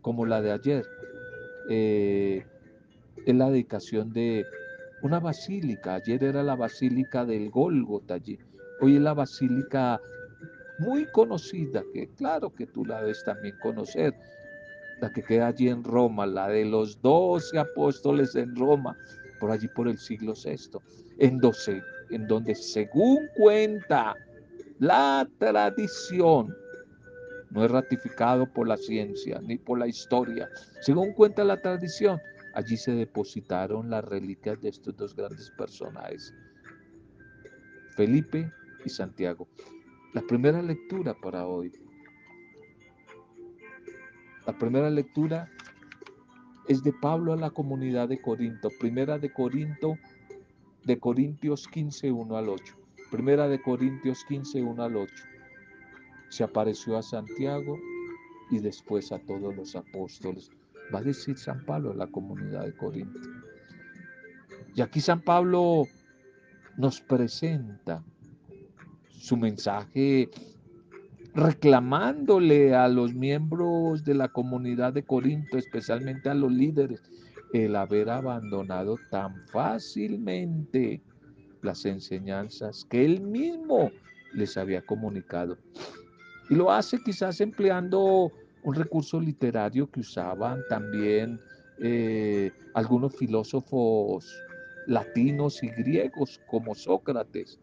como 0.00 0.24
la 0.24 0.40
de 0.40 0.52
ayer, 0.52 0.86
eh, 1.68 2.46
es 3.26 3.34
la 3.34 3.50
dedicación 3.50 4.12
de 4.12 4.46
una 5.02 5.20
basílica. 5.20 5.94
Ayer 5.94 6.24
era 6.24 6.42
la 6.42 6.56
basílica 6.56 7.26
del 7.26 7.50
Gólgota 7.50 8.14
allí. 8.14 8.38
Hoy 8.80 8.96
es 8.96 9.02
la 9.02 9.12
basílica 9.12 10.00
muy 10.78 11.06
conocida, 11.06 11.82
que 11.92 12.08
claro 12.14 12.54
que 12.54 12.66
tú 12.66 12.84
la 12.84 13.00
debes 13.00 13.22
también 13.24 13.56
conocer, 13.60 14.14
la 15.00 15.12
que 15.12 15.22
queda 15.22 15.48
allí 15.48 15.68
en 15.68 15.84
Roma, 15.84 16.26
la 16.26 16.48
de 16.48 16.64
los 16.64 17.00
doce 17.00 17.58
apóstoles 17.58 18.34
en 18.34 18.54
Roma, 18.56 18.96
por 19.38 19.50
allí 19.50 19.68
por 19.68 19.88
el 19.88 19.98
siglo 19.98 20.34
VI, 20.34 20.78
en, 21.18 21.40
en 22.10 22.26
donde 22.26 22.54
según 22.54 23.28
cuenta 23.36 24.14
la 24.78 25.28
tradición, 25.38 26.54
no 27.50 27.64
es 27.64 27.70
ratificado 27.70 28.46
por 28.52 28.68
la 28.68 28.76
ciencia 28.76 29.40
ni 29.42 29.56
por 29.56 29.78
la 29.78 29.86
historia, 29.86 30.48
según 30.80 31.12
cuenta 31.12 31.44
la 31.44 31.60
tradición, 31.60 32.20
allí 32.54 32.76
se 32.76 32.92
depositaron 32.92 33.90
las 33.90 34.04
reliquias 34.04 34.60
de 34.60 34.70
estos 34.70 34.96
dos 34.96 35.14
grandes 35.14 35.50
personajes, 35.56 36.34
Felipe 37.96 38.52
y 38.84 38.88
Santiago. 38.88 39.48
La 40.14 40.22
primera 40.22 40.62
lectura 40.62 41.14
para 41.20 41.46
hoy. 41.46 41.70
La 44.48 44.56
primera 44.56 44.88
lectura 44.88 45.50
es 46.68 46.82
de 46.82 46.94
Pablo 46.94 47.34
a 47.34 47.36
la 47.36 47.50
comunidad 47.50 48.08
de 48.08 48.18
Corinto. 48.18 48.70
Primera 48.80 49.18
de 49.18 49.30
Corinto, 49.30 49.98
de 50.84 50.98
Corintios 50.98 51.68
15, 51.68 52.10
1 52.10 52.34
al 52.34 52.48
8. 52.48 52.74
Primera 53.10 53.46
de 53.46 53.60
Corintios 53.60 54.24
15, 54.26 54.62
1 54.62 54.82
al 54.82 54.96
8. 54.96 55.14
Se 56.30 56.44
apareció 56.44 56.96
a 56.96 57.02
Santiago 57.02 57.76
y 58.50 58.58
después 58.60 59.12
a 59.12 59.18
todos 59.18 59.54
los 59.54 59.76
apóstoles. 59.76 60.50
Va 60.94 61.00
a 61.00 61.02
decir 61.02 61.36
San 61.36 61.62
Pablo 61.66 61.90
a 61.90 61.96
la 61.96 62.06
comunidad 62.06 62.64
de 62.64 62.74
Corinto. 62.74 63.20
Y 64.74 64.80
aquí 64.80 65.02
San 65.02 65.20
Pablo 65.20 65.84
nos 66.78 67.02
presenta 67.02 68.02
su 69.10 69.36
mensaje 69.36 70.30
reclamándole 71.38 72.74
a 72.74 72.88
los 72.88 73.14
miembros 73.14 74.02
de 74.04 74.14
la 74.14 74.26
comunidad 74.26 74.92
de 74.92 75.04
Corinto, 75.04 75.56
especialmente 75.56 76.28
a 76.28 76.34
los 76.34 76.50
líderes, 76.50 77.00
el 77.52 77.76
haber 77.76 78.10
abandonado 78.10 78.96
tan 79.12 79.46
fácilmente 79.46 81.00
las 81.62 81.84
enseñanzas 81.84 82.84
que 82.90 83.04
él 83.04 83.20
mismo 83.20 83.92
les 84.34 84.56
había 84.56 84.82
comunicado. 84.82 85.56
Y 86.50 86.56
lo 86.56 86.72
hace 86.72 86.98
quizás 87.04 87.40
empleando 87.40 88.32
un 88.64 88.74
recurso 88.74 89.20
literario 89.20 89.88
que 89.88 90.00
usaban 90.00 90.60
también 90.68 91.40
eh, 91.80 92.50
algunos 92.74 93.14
filósofos 93.14 94.26
latinos 94.88 95.62
y 95.62 95.68
griegos 95.68 96.40
como 96.48 96.74
Sócrates. 96.74 97.60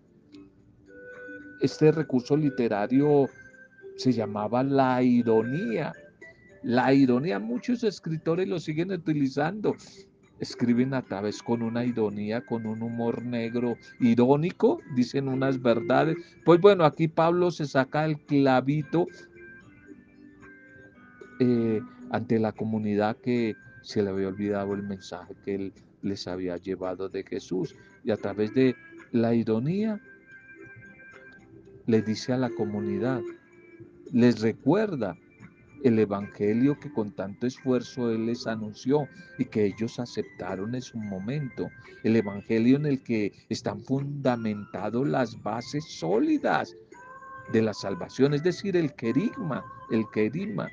Este 1.59 1.91
recurso 1.91 2.37
literario 2.37 3.27
se 3.95 4.13
llamaba 4.13 4.63
la 4.63 5.01
ironía. 5.01 5.93
La 6.63 6.93
ironía, 6.93 7.39
muchos 7.39 7.83
escritores 7.83 8.47
lo 8.47 8.59
siguen 8.59 8.91
utilizando. 8.91 9.75
Escriben 10.39 10.93
a 10.93 11.01
través 11.01 11.41
con 11.41 11.61
una 11.61 11.85
ironía, 11.85 12.45
con 12.45 12.65
un 12.65 12.81
humor 12.81 13.23
negro 13.23 13.77
irónico, 13.99 14.79
dicen 14.95 15.27
unas 15.27 15.61
verdades. 15.61 16.17
Pues 16.43 16.59
bueno, 16.59 16.83
aquí 16.83 17.07
Pablo 17.07 17.51
se 17.51 17.65
saca 17.65 18.05
el 18.05 18.19
clavito 18.19 19.07
eh, 21.39 21.81
ante 22.09 22.39
la 22.39 22.51
comunidad 22.51 23.15
que 23.17 23.55
se 23.81 24.01
le 24.01 24.09
había 24.09 24.27
olvidado 24.27 24.73
el 24.73 24.83
mensaje 24.83 25.35
que 25.45 25.55
él 25.55 25.73
les 26.01 26.27
había 26.27 26.57
llevado 26.57 27.07
de 27.07 27.23
Jesús. 27.23 27.75
Y 28.03 28.11
a 28.11 28.17
través 28.17 28.53
de 28.53 28.75
la 29.11 29.33
ironía 29.33 30.01
le 31.85 32.01
dice 32.01 32.33
a 32.33 32.37
la 32.37 32.49
comunidad, 32.49 33.21
les 34.11 34.41
recuerda 34.41 35.17
el 35.83 35.99
evangelio 35.99 36.79
que 36.79 36.91
con 36.91 37.11
tanto 37.11 37.45
esfuerzo 37.45 38.09
Él 38.09 38.25
les 38.25 38.47
anunció 38.47 39.07
y 39.37 39.45
que 39.45 39.65
ellos 39.65 39.99
aceptaron 39.99 40.73
en 40.73 40.81
su 40.81 40.97
momento. 40.97 41.69
El 42.03 42.15
evangelio 42.15 42.77
en 42.77 42.87
el 42.87 43.03
que 43.03 43.31
están 43.49 43.81
fundamentadas 43.81 45.07
las 45.07 45.41
bases 45.43 45.85
sólidas 45.85 46.75
de 47.51 47.61
la 47.61 47.73
salvación, 47.73 48.33
es 48.33 48.41
decir, 48.41 48.75
el 48.75 48.93
querigma, 48.95 49.63
el 49.91 50.05
querigma. 50.11 50.67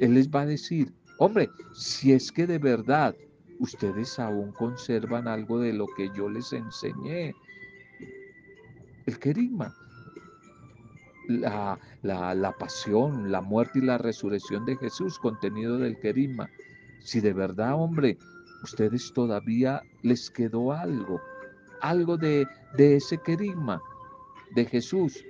Él 0.00 0.14
les 0.14 0.28
va 0.28 0.40
a 0.40 0.46
decir, 0.46 0.92
hombre, 1.18 1.48
si 1.72 2.12
es 2.12 2.32
que 2.32 2.46
de 2.46 2.58
verdad 2.58 3.14
ustedes 3.60 4.18
aún 4.18 4.50
conservan 4.52 5.28
algo 5.28 5.60
de 5.60 5.72
lo 5.72 5.86
que 5.96 6.10
yo 6.16 6.28
les 6.28 6.52
enseñé, 6.52 7.34
el 9.06 9.18
querigma, 9.18 9.72
la, 11.30 11.78
la, 12.02 12.52
pasión, 12.58 13.30
la 13.30 13.40
muerte 13.40 13.78
y 13.78 13.82
la 13.82 13.98
resurrección 13.98 14.64
de 14.64 14.76
Jesús, 14.76 15.18
contenido 15.18 15.78
del 15.78 15.98
querigma. 15.98 16.48
Si 17.00 17.20
de 17.20 17.32
verdad, 17.32 17.74
hombre, 17.74 18.18
ustedes 18.62 19.12
todavía 19.12 19.82
les 20.02 20.30
quedó 20.30 20.72
algo, 20.72 21.20
algo 21.80 22.16
de, 22.16 22.46
de 22.76 22.96
ese 22.96 23.18
querigma 23.18 23.80
de 24.54 24.64
Jesús. 24.66 25.24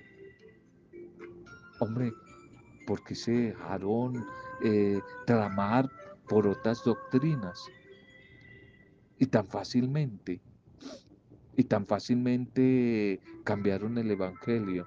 Hombre, 1.78 2.12
porque 2.86 3.14
se 3.14 3.32
dejaron 3.32 4.24
eh, 4.62 5.00
tramar 5.26 5.88
por 6.28 6.46
otras 6.46 6.82
doctrinas? 6.84 7.66
Y 9.18 9.26
tan 9.26 9.46
fácilmente, 9.46 10.40
y 11.56 11.64
tan 11.64 11.86
fácilmente 11.86 13.20
cambiaron 13.44 13.98
el 13.98 14.10
Evangelio 14.10 14.86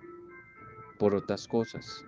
por 1.03 1.15
otras 1.15 1.49
cosas. 1.49 2.05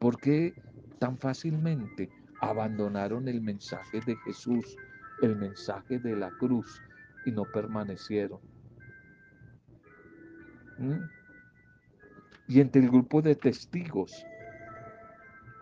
¿Por 0.00 0.18
qué 0.18 0.52
tan 0.98 1.16
fácilmente 1.16 2.10
abandonaron 2.40 3.28
el 3.28 3.40
mensaje 3.40 4.00
de 4.00 4.16
Jesús, 4.24 4.76
el 5.22 5.36
mensaje 5.36 6.00
de 6.00 6.16
la 6.16 6.28
cruz 6.32 6.82
y 7.26 7.30
no 7.30 7.44
permanecieron? 7.44 8.40
¿Mm? 10.78 10.98
Y 12.48 12.60
entre 12.60 12.82
el 12.82 12.90
grupo 12.90 13.22
de 13.22 13.36
testigos, 13.36 14.26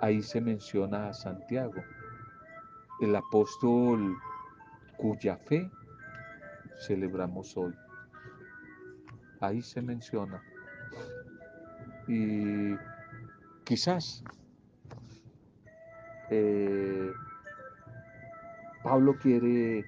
ahí 0.01 0.23
se 0.23 0.41
menciona 0.41 1.11
a 1.11 1.13
Santiago, 1.13 1.85
el 3.03 3.15
apóstol 3.17 4.17
cuya 4.97 5.37
fe 5.37 5.71
celebramos 6.87 7.55
hoy. 7.59 7.75
Ahí 9.43 9.61
se 9.61 9.83
menciona 9.83 10.43
y 12.11 12.77
quizás 13.63 14.25
eh, 16.29 17.13
Pablo 18.83 19.17
quiere 19.23 19.85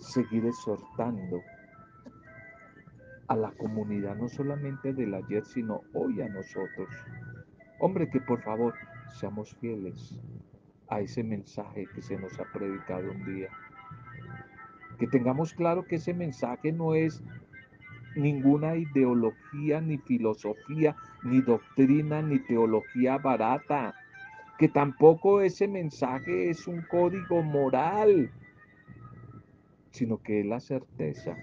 seguir 0.00 0.44
exhortando 0.46 1.40
a 3.28 3.36
la 3.36 3.52
comunidad, 3.52 4.16
no 4.16 4.28
solamente 4.28 4.92
del 4.92 5.14
ayer, 5.14 5.44
sino 5.44 5.82
hoy 5.94 6.20
a 6.22 6.28
nosotros. 6.28 6.88
Hombre, 7.78 8.10
que 8.10 8.20
por 8.20 8.42
favor 8.42 8.74
seamos 9.14 9.54
fieles 9.60 10.18
a 10.88 11.00
ese 11.00 11.22
mensaje 11.22 11.86
que 11.94 12.02
se 12.02 12.16
nos 12.16 12.36
ha 12.40 12.44
predicado 12.52 13.12
un 13.12 13.24
día. 13.24 13.48
Que 14.98 15.06
tengamos 15.06 15.54
claro 15.54 15.84
que 15.84 15.96
ese 15.96 16.14
mensaje 16.14 16.72
no 16.72 16.96
es 16.96 17.22
ninguna 18.16 18.76
ideología, 18.76 19.80
ni 19.80 19.98
filosofía, 19.98 20.96
ni 21.24 21.40
doctrina, 21.40 22.22
ni 22.22 22.38
teología 22.40 23.18
barata. 23.18 23.94
Que 24.58 24.68
tampoco 24.68 25.40
ese 25.40 25.66
mensaje 25.66 26.50
es 26.50 26.66
un 26.66 26.82
código 26.82 27.42
moral, 27.42 28.30
sino 29.90 30.22
que 30.22 30.40
es 30.40 30.46
la 30.46 30.60
certeza 30.60 31.36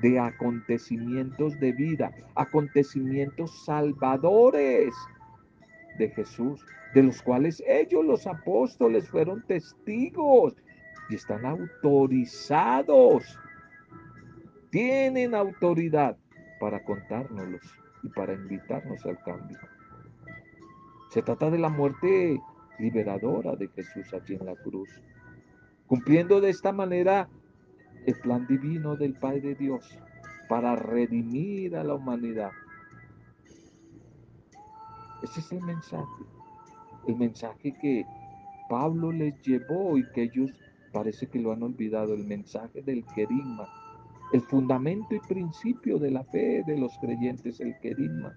de 0.00 0.18
acontecimientos 0.18 1.58
de 1.60 1.72
vida, 1.72 2.12
acontecimientos 2.34 3.64
salvadores 3.64 4.94
de 5.98 6.08
Jesús, 6.10 6.64
de 6.94 7.02
los 7.02 7.22
cuales 7.22 7.62
ellos 7.66 8.04
los 8.04 8.26
apóstoles 8.26 9.08
fueron 9.08 9.42
testigos 9.46 10.54
y 11.10 11.16
están 11.16 11.44
autorizados 11.44 13.38
tienen 14.72 15.34
autoridad 15.34 16.16
para 16.58 16.82
contárnoslos 16.82 17.60
y 18.02 18.08
para 18.08 18.32
invitarnos 18.32 19.04
al 19.04 19.22
cambio. 19.22 19.58
Se 21.10 21.20
trata 21.20 21.50
de 21.50 21.58
la 21.58 21.68
muerte 21.68 22.40
liberadora 22.78 23.54
de 23.54 23.68
Jesús 23.68 24.12
allí 24.14 24.34
en 24.34 24.46
la 24.46 24.56
cruz, 24.56 24.88
cumpliendo 25.86 26.40
de 26.40 26.48
esta 26.48 26.72
manera 26.72 27.28
el 28.06 28.18
plan 28.20 28.46
divino 28.46 28.96
del 28.96 29.12
Padre 29.12 29.54
Dios 29.54 29.98
para 30.48 30.74
redimir 30.74 31.76
a 31.76 31.84
la 31.84 31.94
humanidad. 31.94 32.50
Ese 35.22 35.40
es 35.40 35.52
el 35.52 35.60
mensaje, 35.60 36.24
el 37.08 37.16
mensaje 37.16 37.74
que 37.78 38.06
Pablo 38.70 39.12
les 39.12 39.38
llevó 39.42 39.98
y 39.98 40.10
que 40.12 40.22
ellos 40.22 40.50
parece 40.94 41.26
que 41.26 41.38
lo 41.38 41.52
han 41.52 41.62
olvidado, 41.62 42.14
el 42.14 42.24
mensaje 42.24 42.80
del 42.80 43.04
querigma, 43.14 43.68
el 44.32 44.40
fundamento 44.40 45.14
y 45.14 45.20
principio 45.20 45.98
de 45.98 46.10
la 46.10 46.24
fe 46.24 46.62
de 46.66 46.78
los 46.78 46.96
creyentes, 46.98 47.60
el 47.60 47.78
querigma. 47.80 48.34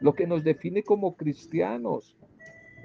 Lo 0.00 0.14
que 0.14 0.26
nos 0.26 0.42
define 0.42 0.82
como 0.82 1.16
cristianos, 1.16 2.16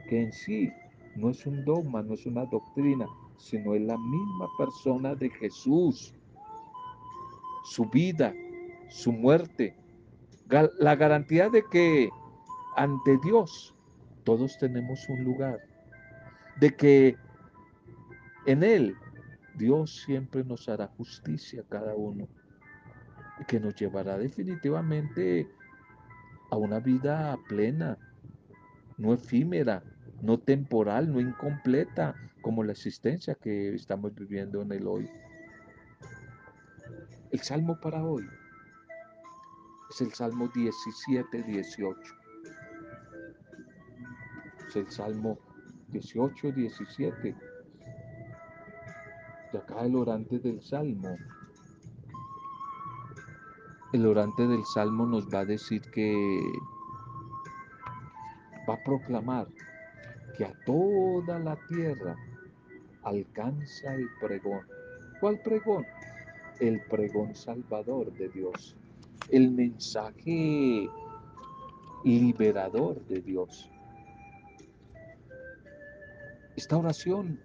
que 0.10 0.24
en 0.24 0.34
sí 0.34 0.72
no 1.16 1.30
es 1.30 1.46
un 1.46 1.64
dogma, 1.64 2.04
no 2.04 2.14
es 2.14 2.26
una 2.26 2.46
doctrina, 2.46 3.08
sino 3.38 3.74
es 3.76 3.82
la 3.82 3.98
misma 3.98 4.48
persona 4.58 5.16
de 5.16 5.30
Jesús. 5.30 6.14
Su 7.64 7.86
vida, 7.86 8.34
su 8.90 9.12
muerte, 9.12 9.76
la 10.80 10.96
garantía 10.96 11.50
de 11.50 11.64
que 11.72 12.10
ante 12.76 13.18
Dios 13.24 13.74
todos 14.24 14.58
tenemos 14.58 15.08
un 15.10 15.24
lugar, 15.24 15.60
de 16.60 16.76
que 16.76 17.16
en 18.46 18.64
Él 18.64 18.96
Dios 19.58 20.04
siempre 20.06 20.44
nos 20.44 20.70
hará 20.70 20.88
justicia 20.88 21.62
a 21.62 21.66
cada 21.66 21.96
uno 21.96 22.28
que 23.48 23.60
nos 23.60 23.76
llevará 23.76 24.18
definitivamente 24.18 25.48
a 26.50 26.58
una 26.58 26.80
vida 26.80 27.38
plena, 27.48 27.98
no 28.98 29.14
efímera, 29.14 29.84
no 30.22 30.40
temporal, 30.40 31.12
no 31.12 31.20
incompleta, 31.20 32.16
como 32.42 32.64
la 32.64 32.72
existencia 32.72 33.36
que 33.36 33.76
estamos 33.76 34.16
viviendo 34.16 34.62
en 34.62 34.72
el 34.72 34.88
hoy. 34.88 35.10
El 37.32 37.40
salmo 37.42 37.80
para 37.80 38.04
hoy 38.04 38.26
es 39.90 40.02
el 40.02 40.14
Salmo 40.14 40.50
17, 40.54 41.44
18. 41.44 42.00
Es 44.68 44.76
el 44.76 44.90
Salmo 44.92 45.40
18, 45.90 46.52
17. 46.52 47.36
Acá 49.58 49.86
el 49.86 49.96
orante 49.96 50.38
del 50.38 50.62
Salmo. 50.62 51.18
El 53.92 54.06
orante 54.06 54.46
del 54.46 54.64
Salmo 54.66 55.08
nos 55.08 55.28
va 55.34 55.40
a 55.40 55.46
decir 55.46 55.82
que 55.92 56.14
va 58.70 58.76
a 58.76 58.84
proclamar 58.84 59.48
que 60.38 60.46
a 60.46 60.54
toda 60.64 61.40
la 61.40 61.58
tierra 61.68 62.16
alcanza 63.02 63.96
el 63.96 64.08
pregón. 64.22 64.62
¿Cuál 65.20 65.40
pregón? 65.40 65.86
El 66.60 66.80
pregón 66.88 67.34
salvador 67.34 68.14
de 68.14 68.30
Dios. 68.30 68.76
El 69.30 69.52
mensaje 69.52 70.88
liberador 72.04 73.04
de 73.08 73.22
Dios. 73.22 73.72
Esta 76.56 76.78
oración, 76.78 77.40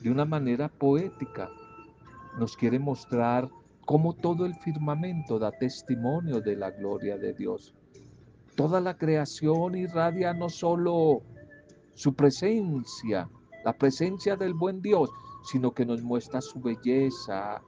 de 0.00 0.10
una 0.10 0.24
manera 0.24 0.68
poética, 0.68 1.50
nos 2.38 2.56
quiere 2.56 2.78
mostrar 2.78 3.48
cómo 3.84 4.12
todo 4.12 4.46
el 4.46 4.54
firmamento 4.54 5.38
da 5.38 5.50
testimonio 5.50 6.40
de 6.40 6.56
la 6.56 6.70
gloria 6.70 7.16
de 7.16 7.32
Dios. 7.32 7.74
Toda 8.54 8.80
la 8.80 8.96
creación 8.96 9.74
irradia 9.76 10.34
no 10.34 10.48
solo 10.48 11.22
su 11.94 12.14
presencia, 12.14 13.28
la 13.64 13.72
presencia 13.72 14.36
del 14.36 14.54
buen 14.54 14.82
Dios, 14.82 15.10
sino 15.44 15.72
que 15.72 15.86
nos 15.86 16.02
muestra 16.02 16.40
su 16.40 16.60
belleza 16.60 17.62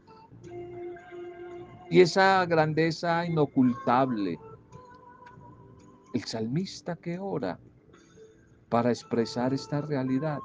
y 1.90 2.00
esa 2.00 2.46
grandeza 2.46 3.26
inocultable. 3.26 4.38
El 6.12 6.24
salmista 6.24 6.96
que 6.96 7.18
ora 7.18 7.58
para 8.68 8.90
expresar 8.90 9.52
esta 9.52 9.80
realidad 9.80 10.38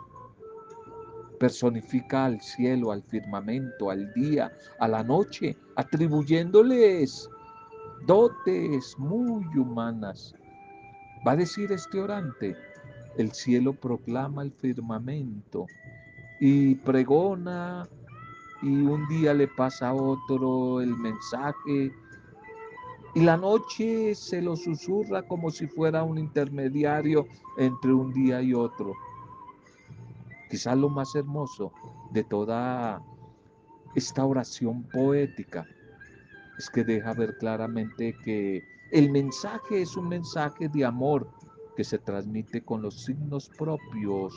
personifica 1.38 2.26
al 2.26 2.42
cielo, 2.42 2.92
al 2.92 3.04
firmamento, 3.04 3.90
al 3.90 4.14
día, 4.14 4.52
a 4.80 4.88
la 4.88 5.04
noche, 5.04 5.58
atribuyéndoles 5.76 7.30
dotes 8.06 8.96
muy 8.98 9.46
humanas. 9.58 10.34
Va 11.28 11.32
a 11.32 11.36
decir 11.38 11.72
este 11.72 12.00
orante, 12.00 12.56
el 13.18 13.32
cielo 13.32 13.74
proclama 13.74 14.44
el 14.44 14.52
firmamento 14.52 15.66
y 16.40 16.76
pregona 16.76 17.88
y 18.62 18.68
un 18.68 19.08
día 19.08 19.34
le 19.34 19.48
pasa 19.48 19.90
a 19.90 19.94
otro 19.94 20.82
el 20.82 20.96
mensaje 20.98 21.92
y 23.16 23.22
la 23.22 23.38
noche 23.38 24.14
se 24.14 24.42
lo 24.42 24.58
susurra 24.58 25.22
como 25.24 25.50
si 25.50 25.68
fuera 25.68 26.04
un 26.04 26.18
intermediario 26.18 27.26
entre 27.58 27.94
un 27.94 28.12
día 28.12 28.42
y 28.42 28.54
otro. 28.54 28.94
Quizás 30.50 30.78
lo 30.78 30.90
más 30.90 31.16
hermoso 31.16 31.72
de 32.12 32.24
toda 32.24 33.02
esta 33.96 34.26
oración 34.26 34.84
poética 34.84 35.66
es 36.58 36.70
que 36.70 36.84
deja 36.84 37.14
ver 37.14 37.38
claramente 37.38 38.16
que 38.24 38.64
el 38.92 39.12
mensaje 39.12 39.82
es 39.82 39.98
un 39.98 40.10
mensaje 40.10 40.70
de 40.70 40.86
amor 40.86 41.28
que 41.76 41.84
se 41.84 41.98
transmite 41.98 42.64
con 42.64 42.82
los 42.82 43.04
signos 43.04 43.50
propios 43.58 44.34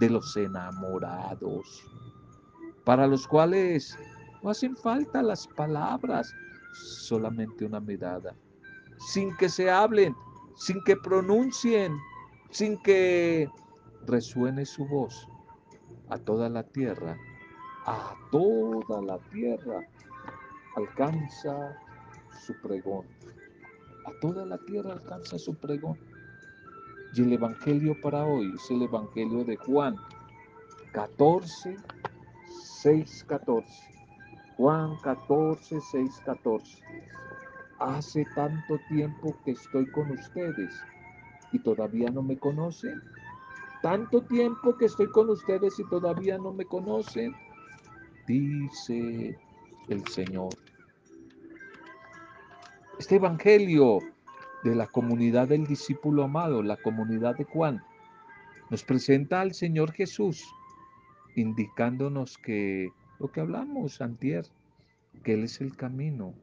de 0.00 0.10
los 0.10 0.36
enamorados, 0.36 1.82
para 2.84 3.06
los 3.06 3.26
cuales 3.26 3.98
no 4.42 4.50
hacen 4.50 4.76
falta 4.76 5.22
las 5.22 5.48
palabras, 5.48 6.32
solamente 6.72 7.64
una 7.64 7.80
mirada, 7.80 8.36
sin 8.98 9.34
que 9.36 9.48
se 9.48 9.70
hablen, 9.70 10.14
sin 10.56 10.82
que 10.84 10.96
pronuncien, 10.96 11.96
sin 12.50 12.80
que 12.82 13.48
resuene 14.06 14.64
su 14.64 14.86
voz 14.86 15.26
a 16.10 16.18
toda 16.18 16.48
la 16.48 16.62
tierra, 16.62 17.16
a 17.86 18.14
toda 18.30 19.02
la 19.02 19.18
tierra 19.30 19.86
alcanza 20.76 21.76
su 22.46 22.54
pregón. 22.60 23.06
A 24.06 24.20
toda 24.20 24.46
la 24.46 24.58
tierra 24.58 24.92
alcanza 24.92 25.38
su 25.38 25.54
pregón. 25.54 25.98
Y 27.14 27.22
el 27.22 27.32
Evangelio 27.32 27.98
para 28.00 28.24
hoy 28.24 28.52
es 28.54 28.70
el 28.70 28.82
Evangelio 28.82 29.44
de 29.44 29.56
Juan 29.56 29.96
14, 30.92 31.76
6, 32.82 33.24
14. 33.28 33.68
Juan 34.56 34.96
14, 35.02 35.80
6, 35.80 36.22
14. 36.24 36.82
Hace 37.80 38.24
tanto 38.34 38.78
tiempo 38.88 39.34
que 39.44 39.52
estoy 39.52 39.86
con 39.92 40.10
ustedes 40.10 40.74
y 41.52 41.58
todavía 41.58 42.10
no 42.10 42.22
me 42.22 42.38
conocen. 42.38 43.00
Tanto 43.82 44.22
tiempo 44.22 44.76
que 44.76 44.86
estoy 44.86 45.08
con 45.10 45.30
ustedes 45.30 45.78
y 45.78 45.84
todavía 45.84 46.36
no 46.36 46.52
me 46.52 46.64
conocen, 46.64 47.32
dice 48.26 49.38
el 49.88 50.06
Señor. 50.08 50.50
Este 52.98 53.16
Evangelio 53.16 54.00
de 54.64 54.74
la 54.74 54.88
comunidad 54.88 55.48
del 55.48 55.64
discípulo 55.66 56.24
amado, 56.24 56.62
la 56.64 56.76
comunidad 56.76 57.36
de 57.36 57.44
Juan, 57.44 57.80
nos 58.70 58.82
presenta 58.82 59.40
al 59.40 59.54
Señor 59.54 59.92
Jesús, 59.92 60.44
indicándonos 61.36 62.36
que 62.36 62.90
lo 63.20 63.30
que 63.30 63.40
hablamos 63.40 64.00
antier, 64.00 64.44
que 65.22 65.34
Él 65.34 65.44
es 65.44 65.60
el 65.60 65.76
camino, 65.76 66.34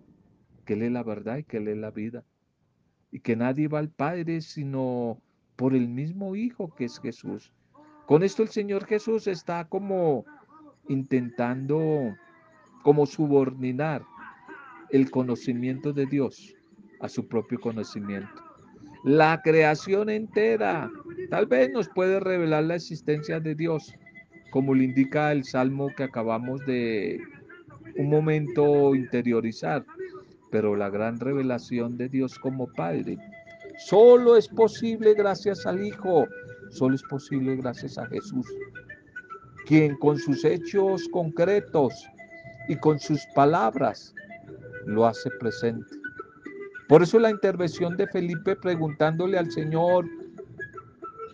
que 0.65 0.73
Él 0.73 0.83
es 0.83 0.91
la 0.93 1.03
verdad 1.03 1.37
y 1.37 1.43
que 1.43 1.57
Él 1.57 1.67
es 1.67 1.77
la 1.77 1.91
vida, 1.91 2.23
y 3.11 3.19
que 3.19 3.35
nadie 3.35 3.67
va 3.67 3.79
al 3.79 3.89
Padre 3.89 4.39
sino 4.39 5.21
por 5.55 5.73
el 5.73 5.87
mismo 5.87 6.35
Hijo 6.35 6.73
que 6.75 6.85
es 6.85 6.99
Jesús. 6.99 7.51
Con 8.05 8.23
esto 8.23 8.43
el 8.43 8.49
Señor 8.49 8.85
Jesús 8.85 9.27
está 9.27 9.65
como 9.65 10.25
intentando, 10.87 12.15
como 12.83 13.05
subordinar 13.05 14.03
el 14.91 15.09
conocimiento 15.09 15.91
de 15.93 16.05
Dios 16.05 16.55
a 16.99 17.09
su 17.09 17.27
propio 17.27 17.59
conocimiento. 17.59 18.43
La 19.03 19.41
creación 19.43 20.09
entera 20.09 20.89
tal 21.29 21.45
vez 21.47 21.71
nos 21.71 21.89
puede 21.89 22.19
revelar 22.19 22.63
la 22.65 22.75
existencia 22.75 23.39
de 23.39 23.55
Dios, 23.55 23.93
como 24.51 24.73
le 24.73 24.83
indica 24.83 25.31
el 25.31 25.43
salmo 25.43 25.89
que 25.95 26.03
acabamos 26.03 26.65
de 26.65 27.19
un 27.97 28.09
momento 28.09 28.95
interiorizar, 28.95 29.85
pero 30.51 30.75
la 30.75 30.89
gran 30.89 31.19
revelación 31.19 31.97
de 31.97 32.09
Dios 32.09 32.37
como 32.39 32.67
Padre 32.73 33.17
solo 33.77 34.37
es 34.37 34.47
posible 34.47 35.13
gracias 35.13 35.65
al 35.65 35.83
Hijo, 35.83 36.27
solo 36.69 36.95
es 36.95 37.03
posible 37.03 37.55
gracias 37.55 37.97
a 37.97 38.05
Jesús, 38.07 38.45
quien 39.65 39.95
con 39.97 40.17
sus 40.17 40.43
hechos 40.45 41.07
concretos 41.11 41.93
y 42.67 42.75
con 42.77 42.99
sus 42.99 43.25
palabras 43.35 44.13
lo 44.85 45.05
hace 45.05 45.29
presente. 45.39 45.95
Por 46.87 47.01
eso 47.01 47.19
la 47.19 47.31
intervención 47.31 47.97
de 47.97 48.07
Felipe 48.07 48.55
preguntándole 48.55 49.37
al 49.37 49.51
Señor, 49.51 50.05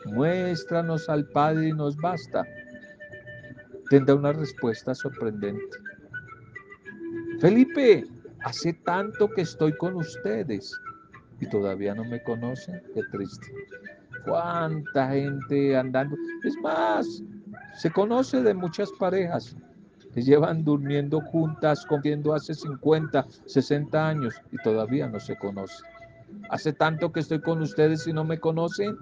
muéstranos 0.05 1.09
al 1.09 1.25
Padre 1.27 1.69
y 1.69 1.73
nos 1.73 1.97
basta, 1.97 2.45
tendrá 3.89 4.15
una 4.15 4.31
respuesta 4.31 4.95
sorprendente. 4.95 5.77
Felipe, 7.41 8.05
hace 8.43 8.73
tanto 8.73 9.29
que 9.29 9.41
estoy 9.41 9.75
con 9.77 9.95
ustedes 9.95 10.79
y 11.41 11.47
todavía 11.47 11.93
no 11.95 12.05
me 12.05 12.21
conocen, 12.21 12.81
qué 12.93 13.01
triste. 13.11 13.47
Cuánta 14.23 15.09
gente 15.09 15.75
andando. 15.75 16.15
Es 16.43 16.55
más, 16.61 17.23
se 17.75 17.89
conoce 17.89 18.41
de 18.41 18.53
muchas 18.53 18.91
parejas 18.99 19.57
que 20.13 20.21
llevan 20.21 20.63
durmiendo 20.63 21.19
juntas, 21.19 21.85
comiendo 21.85 22.33
hace 22.33 22.53
50, 22.53 23.25
60 23.45 24.07
años 24.07 24.35
y 24.51 24.57
todavía 24.57 25.07
no 25.07 25.19
se 25.19 25.35
conocen. 25.37 25.87
Hace 26.49 26.73
tanto 26.73 27.11
que 27.11 27.21
estoy 27.21 27.41
con 27.41 27.61
ustedes 27.61 28.05
y 28.07 28.13
no 28.13 28.23
me 28.23 28.39
conocen. 28.39 28.95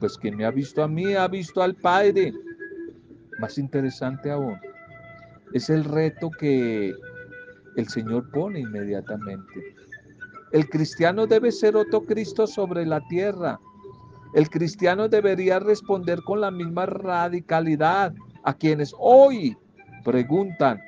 Pues 0.00 0.18
quien 0.18 0.36
me 0.36 0.44
ha 0.44 0.50
visto 0.50 0.82
a 0.82 0.88
mí 0.88 1.14
ha 1.14 1.28
visto 1.28 1.62
al 1.62 1.74
Padre. 1.76 2.34
Más 3.38 3.56
interesante 3.56 4.30
aún, 4.30 4.58
es 5.52 5.70
el 5.70 5.84
reto 5.84 6.30
que 6.30 6.92
el 7.76 7.88
Señor 7.88 8.30
pone 8.30 8.60
inmediatamente. 8.60 9.75
El 10.52 10.68
cristiano 10.68 11.26
debe 11.26 11.50
ser 11.52 11.76
otro 11.76 12.02
Cristo 12.02 12.46
sobre 12.46 12.86
la 12.86 13.00
tierra. 13.08 13.58
El 14.34 14.48
cristiano 14.48 15.08
debería 15.08 15.58
responder 15.58 16.22
con 16.22 16.40
la 16.40 16.50
misma 16.50 16.86
radicalidad 16.86 18.14
a 18.42 18.54
quienes 18.54 18.94
hoy 18.98 19.56
preguntan, 20.04 20.80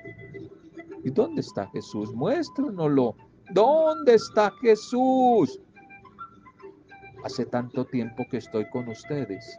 ¿y 1.02 1.10
dónde 1.10 1.40
está 1.40 1.66
Jesús? 1.68 2.12
Muéstranoslo. 2.14 3.16
¿Dónde 3.50 4.14
está 4.14 4.52
Jesús? 4.60 5.58
Hace 7.24 7.46
tanto 7.46 7.84
tiempo 7.86 8.24
que 8.30 8.36
estoy 8.36 8.68
con 8.70 8.88
ustedes 8.88 9.58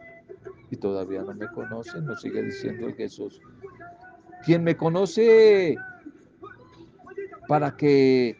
y 0.71 0.77
todavía 0.77 1.23
no 1.23 1.33
me 1.33 1.47
conocen, 1.47 2.05
nos 2.05 2.21
sigue 2.21 2.43
diciendo 2.43 2.87
el 2.87 2.95
Jesús. 2.95 3.41
Quien 4.45 4.63
me 4.63 4.77
conoce 4.77 5.75
para 7.47 7.75
que 7.75 8.37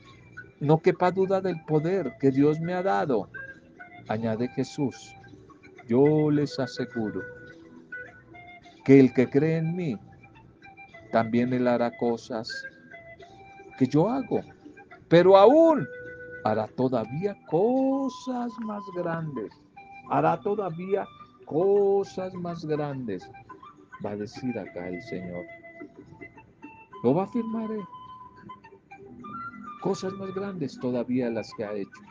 no 0.59 0.81
quepa 0.81 1.11
duda 1.11 1.41
del 1.41 1.61
poder 1.65 2.17
que 2.19 2.31
Dios 2.31 2.59
me 2.59 2.73
ha 2.73 2.83
dado, 2.83 3.29
añade 4.07 4.47
Jesús, 4.49 5.15
yo 5.87 6.29
les 6.29 6.59
aseguro 6.59 7.21
que 8.83 8.99
el 8.99 9.13
que 9.13 9.29
cree 9.29 9.57
en 9.57 9.75
mí, 9.75 9.97
también 11.11 11.53
él 11.53 11.67
hará 11.67 11.95
cosas 11.97 12.49
que 13.77 13.87
yo 13.87 14.09
hago, 14.09 14.41
pero 15.07 15.37
aún 15.37 15.87
hará 16.43 16.67
todavía 16.67 17.35
cosas 17.47 18.51
más 18.59 18.83
grandes, 18.95 19.51
hará 20.09 20.39
todavía 20.39 21.05
cosas 21.45 22.33
más 22.33 22.65
grandes, 22.65 23.29
va 24.05 24.11
a 24.11 24.15
decir 24.17 24.57
acá 24.57 24.87
el 24.87 25.01
Señor. 25.03 25.45
Lo 27.03 27.13
va 27.15 27.23
a 27.23 27.25
afirmar 27.25 27.71
él. 27.71 27.81
Cosas 29.81 30.13
más 30.13 30.33
grandes 30.33 30.77
todavía 30.79 31.29
las 31.29 31.53
que 31.53 31.63
ha 31.63 31.73
hecho. 31.73 32.01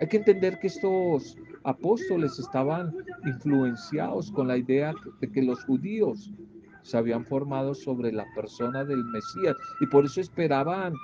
Hay 0.00 0.06
que 0.08 0.16
entender 0.18 0.58
que 0.60 0.68
estos 0.68 1.36
apóstoles 1.64 2.38
estaban 2.38 2.94
influenciados 3.26 4.30
con 4.32 4.48
la 4.48 4.56
idea 4.56 4.94
de 5.20 5.30
que 5.30 5.42
los 5.42 5.64
judíos 5.64 6.32
se 6.82 6.96
habían 6.96 7.24
formado 7.24 7.74
sobre 7.74 8.12
la 8.12 8.26
persona 8.34 8.84
del 8.84 9.04
Mesías 9.04 9.56
y 9.80 9.86
por 9.86 10.04
eso 10.04 10.20
esperaban 10.20 10.94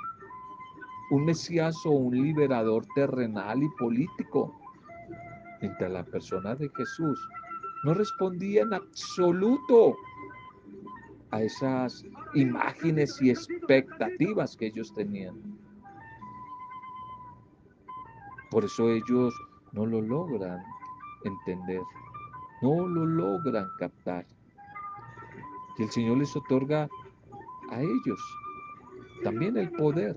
un 1.11 1.25
Mesías 1.25 1.77
o 1.85 1.91
un 1.91 2.15
liberador 2.15 2.87
terrenal 2.95 3.63
y 3.63 3.69
político. 3.79 4.55
Entre 5.61 5.89
la 5.89 6.05
persona 6.05 6.55
de 6.55 6.69
Jesús 6.71 7.21
no 7.85 7.95
respondía 7.95 8.63
en 8.63 8.75
absoluto 8.75 9.97
a 11.31 11.43
esas 11.43 12.05
imágenes 12.35 13.21
y 13.21 13.31
expectativas 13.31 14.57
que 14.57 14.67
ellos 14.67 14.93
tenían. 14.95 15.35
Por 18.51 18.65
eso 18.65 18.91
ellos 18.91 19.35
no 19.73 19.87
lo 19.87 20.01
logran 20.01 20.63
entender, 21.25 21.81
no 22.63 22.87
lo 22.87 23.05
logran 23.07 23.67
captar. 23.79 24.27
Y 25.79 25.83
el 25.83 25.91
Señor 25.91 26.19
les 26.19 26.37
otorga 26.37 26.89
a 27.71 27.81
ellos 27.81 28.21
también 29.25 29.57
el 29.57 29.71
poder 29.73 30.17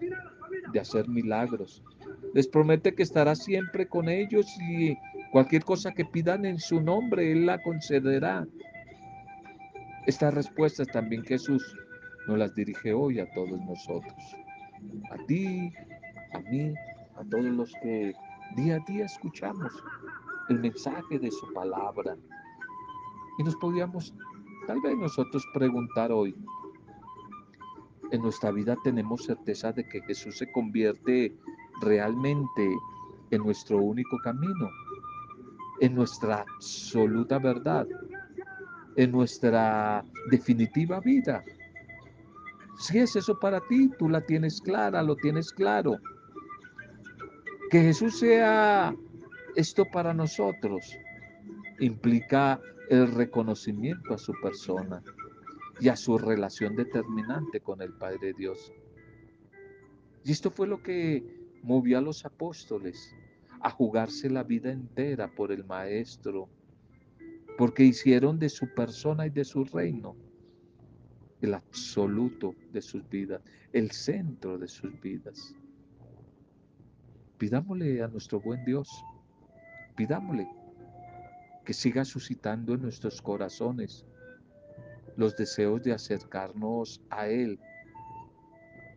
de 0.71 0.79
hacer 0.79 1.07
milagros. 1.07 1.81
Les 2.33 2.47
promete 2.47 2.93
que 2.93 3.03
estará 3.03 3.35
siempre 3.35 3.87
con 3.87 4.09
ellos 4.09 4.45
y 4.69 4.95
cualquier 5.31 5.63
cosa 5.63 5.93
que 5.93 6.05
pidan 6.05 6.45
en 6.45 6.59
su 6.59 6.81
nombre, 6.81 7.31
Él 7.31 7.45
la 7.45 7.61
concederá. 7.61 8.45
Estas 10.05 10.33
respuestas 10.33 10.87
también 10.87 11.23
Jesús 11.23 11.75
nos 12.27 12.37
las 12.37 12.53
dirige 12.55 12.93
hoy 12.93 13.19
a 13.19 13.29
todos 13.31 13.59
nosotros. 13.61 14.13
A 15.11 15.17
ti, 15.25 15.71
a 16.33 16.39
mí, 16.39 16.73
a 17.15 17.23
todos 17.29 17.45
los 17.45 17.73
que 17.81 18.13
día 18.55 18.75
a 18.75 18.91
día 18.91 19.05
escuchamos 19.05 19.71
el 20.49 20.59
mensaje 20.59 21.19
de 21.19 21.31
su 21.31 21.51
palabra. 21.53 22.15
Y 23.39 23.43
nos 23.43 23.55
podríamos 23.57 24.13
Tal 24.67 24.81
vez 24.81 24.97
nosotros 24.97 25.47
preguntar 25.53 26.11
hoy, 26.11 26.35
en 28.11 28.21
nuestra 28.21 28.51
vida 28.51 28.75
tenemos 28.83 29.23
certeza 29.23 29.71
de 29.71 29.87
que 29.87 30.01
Jesús 30.01 30.37
se 30.37 30.51
convierte 30.51 31.33
realmente 31.81 32.69
en 33.31 33.43
nuestro 33.43 33.77
único 33.77 34.17
camino, 34.17 34.69
en 35.79 35.95
nuestra 35.95 36.41
absoluta 36.41 37.39
verdad, 37.39 37.87
en 38.97 39.09
nuestra 39.09 40.03
definitiva 40.29 40.99
vida. 40.99 41.41
Si 42.77 42.99
es 42.99 43.15
eso 43.15 43.39
para 43.39 43.59
ti, 43.61 43.89
tú 43.97 44.07
la 44.07 44.21
tienes 44.21 44.61
clara, 44.61 45.01
lo 45.01 45.15
tienes 45.15 45.51
claro. 45.51 45.97
Que 47.71 47.81
Jesús 47.81 48.19
sea 48.19 48.95
esto 49.55 49.85
para 49.85 50.13
nosotros 50.13 50.95
implica 51.79 52.61
el 52.89 53.11
reconocimiento 53.11 54.13
a 54.13 54.17
su 54.17 54.33
persona 54.41 55.01
y 55.79 55.89
a 55.89 55.95
su 55.95 56.17
relación 56.17 56.75
determinante 56.75 57.59
con 57.59 57.81
el 57.81 57.93
Padre 57.93 58.33
Dios. 58.33 58.71
Y 60.23 60.31
esto 60.31 60.51
fue 60.51 60.67
lo 60.67 60.81
que 60.81 61.23
movió 61.63 61.97
a 61.97 62.01
los 62.01 62.25
apóstoles 62.25 63.15
a 63.61 63.71
jugarse 63.71 64.29
la 64.29 64.43
vida 64.43 64.71
entera 64.71 65.27
por 65.27 65.51
el 65.51 65.65
Maestro, 65.65 66.47
porque 67.57 67.83
hicieron 67.83 68.37
de 68.37 68.49
su 68.49 68.71
persona 68.73 69.25
y 69.25 69.31
de 69.31 69.43
su 69.43 69.63
reino 69.65 70.15
el 71.41 71.53
absoluto 71.53 72.55
de 72.71 72.81
sus 72.81 73.07
vidas, 73.09 73.41
el 73.73 73.91
centro 73.91 74.57
de 74.57 74.67
sus 74.67 74.99
vidas. 75.01 75.55
Pidámosle 77.37 78.01
a 78.01 78.07
nuestro 78.07 78.39
buen 78.39 78.63
Dios, 78.65 78.89
pidámosle 79.95 80.47
que 81.63 81.73
siga 81.73 82.05
suscitando 82.05 82.73
en 82.73 82.81
nuestros 82.81 83.21
corazones 83.21 84.05
los 85.17 85.35
deseos 85.35 85.83
de 85.83 85.93
acercarnos 85.93 87.01
a 87.09 87.27
Él 87.27 87.59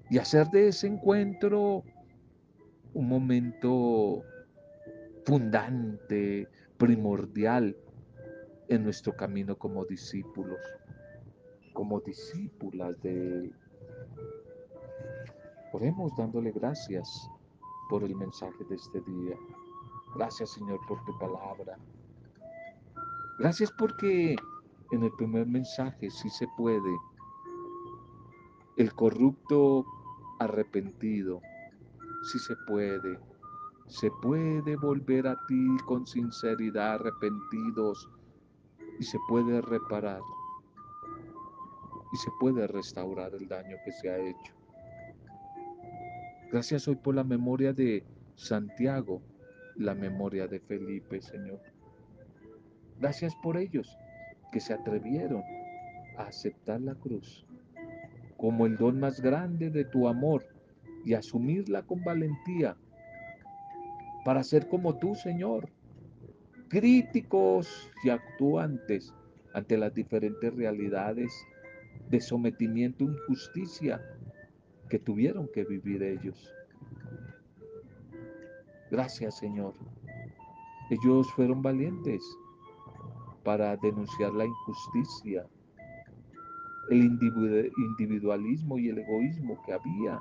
y 0.08 0.18
hacer 0.18 0.46
de 0.48 0.68
ese 0.68 0.86
encuentro 0.86 1.84
un 2.94 3.08
momento 3.08 4.22
fundante, 5.24 6.48
primordial 6.76 7.76
en 8.68 8.84
nuestro 8.84 9.16
camino 9.16 9.56
como 9.56 9.84
discípulos, 9.84 10.58
como 11.80 11.98
discípulas 12.00 13.00
de 13.00 13.38
Él. 13.38 13.54
Oremos 15.72 16.14
dándole 16.14 16.50
gracias 16.50 17.30
por 17.88 18.04
el 18.04 18.14
mensaje 18.14 18.62
de 18.68 18.74
este 18.74 19.00
día. 19.00 19.34
Gracias 20.14 20.50
Señor 20.50 20.78
por 20.86 21.02
tu 21.06 21.18
palabra. 21.18 21.78
Gracias 23.38 23.72
porque 23.78 24.36
en 24.90 25.04
el 25.04 25.10
primer 25.12 25.46
mensaje 25.46 26.10
sí 26.10 26.28
se 26.28 26.46
puede. 26.54 26.94
El 28.76 28.92
corrupto 28.92 29.86
arrepentido, 30.38 31.40
sí 32.30 32.38
se 32.40 32.56
puede. 32.66 33.18
Se 33.86 34.10
puede 34.20 34.76
volver 34.76 35.26
a 35.26 35.46
ti 35.46 35.78
con 35.86 36.06
sinceridad 36.06 36.96
arrepentidos 36.96 38.10
y 38.98 39.04
se 39.04 39.16
puede 39.30 39.62
reparar 39.62 40.20
y 42.12 42.16
se 42.16 42.30
puede 42.40 42.66
restaurar 42.66 43.34
el 43.34 43.48
daño 43.48 43.76
que 43.84 43.92
se 43.92 44.10
ha 44.10 44.18
hecho. 44.18 44.54
Gracias 46.50 46.88
hoy 46.88 46.96
por 46.96 47.14
la 47.14 47.24
memoria 47.24 47.72
de 47.72 48.04
Santiago, 48.34 49.22
la 49.76 49.94
memoria 49.94 50.48
de 50.48 50.60
Felipe, 50.60 51.20
Señor. 51.20 51.60
Gracias 52.98 53.34
por 53.36 53.56
ellos 53.56 53.96
que 54.50 54.60
se 54.60 54.74
atrevieron 54.74 55.42
a 56.18 56.24
aceptar 56.24 56.80
la 56.80 56.94
cruz 56.94 57.46
como 58.36 58.64
el 58.64 58.78
don 58.78 58.98
más 58.98 59.20
grande 59.20 59.68
de 59.68 59.84
tu 59.84 60.08
amor 60.08 60.46
y 61.04 61.12
asumirla 61.12 61.82
con 61.82 62.02
valentía 62.02 62.74
para 64.24 64.42
ser 64.42 64.66
como 64.66 64.98
tú, 64.98 65.14
Señor, 65.14 65.68
críticos 66.68 67.90
y 68.02 68.08
actuantes 68.08 69.14
ante 69.52 69.76
las 69.76 69.94
diferentes 69.94 70.54
realidades 70.54 71.32
de 72.10 72.20
sometimiento 72.20 73.04
e 73.04 73.06
injusticia 73.06 74.02
que 74.88 74.98
tuvieron 74.98 75.48
que 75.54 75.64
vivir 75.64 76.02
ellos. 76.02 76.52
Gracias, 78.90 79.38
Señor. 79.38 79.74
Ellos 80.90 81.32
fueron 81.34 81.62
valientes 81.62 82.22
para 83.44 83.76
denunciar 83.76 84.32
la 84.32 84.44
injusticia, 84.44 85.46
el 86.90 87.04
individualismo 87.04 88.76
y 88.78 88.88
el 88.88 88.98
egoísmo 88.98 89.62
que 89.64 89.72
había 89.72 90.18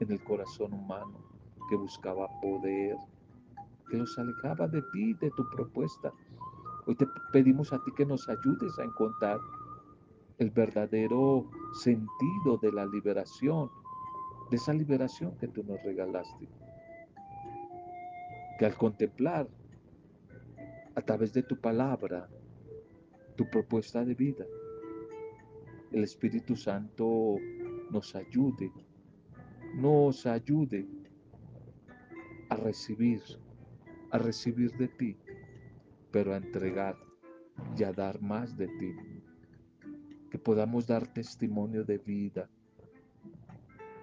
en 0.00 0.10
el 0.10 0.22
corazón 0.24 0.74
humano, 0.74 1.18
que 1.70 1.76
buscaba 1.76 2.28
poder, 2.40 2.96
que 3.88 3.96
los 3.96 4.18
alejaba 4.18 4.66
de 4.66 4.82
ti, 4.92 5.14
de 5.14 5.30
tu 5.30 5.48
propuesta. 5.50 6.12
Hoy 6.86 6.96
te 6.96 7.06
pedimos 7.32 7.72
a 7.72 7.82
ti 7.84 7.92
que 7.96 8.04
nos 8.04 8.28
ayudes 8.28 8.76
a 8.78 8.84
encontrar 8.84 9.38
el 10.38 10.50
verdadero 10.50 11.50
sentido 11.82 12.58
de 12.62 12.72
la 12.72 12.86
liberación, 12.86 13.70
de 14.50 14.56
esa 14.56 14.72
liberación 14.72 15.36
que 15.38 15.48
tú 15.48 15.62
nos 15.64 15.82
regalaste. 15.82 16.48
Que 18.58 18.66
al 18.66 18.76
contemplar 18.76 19.48
a 20.94 21.00
través 21.00 21.32
de 21.32 21.44
tu 21.44 21.56
palabra, 21.60 22.28
tu 23.36 23.48
propuesta 23.48 24.04
de 24.04 24.14
vida. 24.14 24.44
El 25.92 26.02
Espíritu 26.02 26.56
Santo 26.56 27.36
nos 27.90 28.16
ayude, 28.16 28.72
nos 29.76 30.26
ayude 30.26 30.88
a 32.48 32.56
recibir, 32.56 33.22
a 34.10 34.18
recibir 34.18 34.76
de 34.76 34.88
ti, 34.88 35.16
pero 36.10 36.34
a 36.34 36.38
entregar 36.38 36.96
y 37.76 37.84
a 37.84 37.92
dar 37.92 38.20
más 38.20 38.56
de 38.56 38.66
ti. 38.66 39.07
Que 40.30 40.38
podamos 40.38 40.86
dar 40.86 41.06
testimonio 41.06 41.84
de 41.84 41.98
vida, 41.98 42.48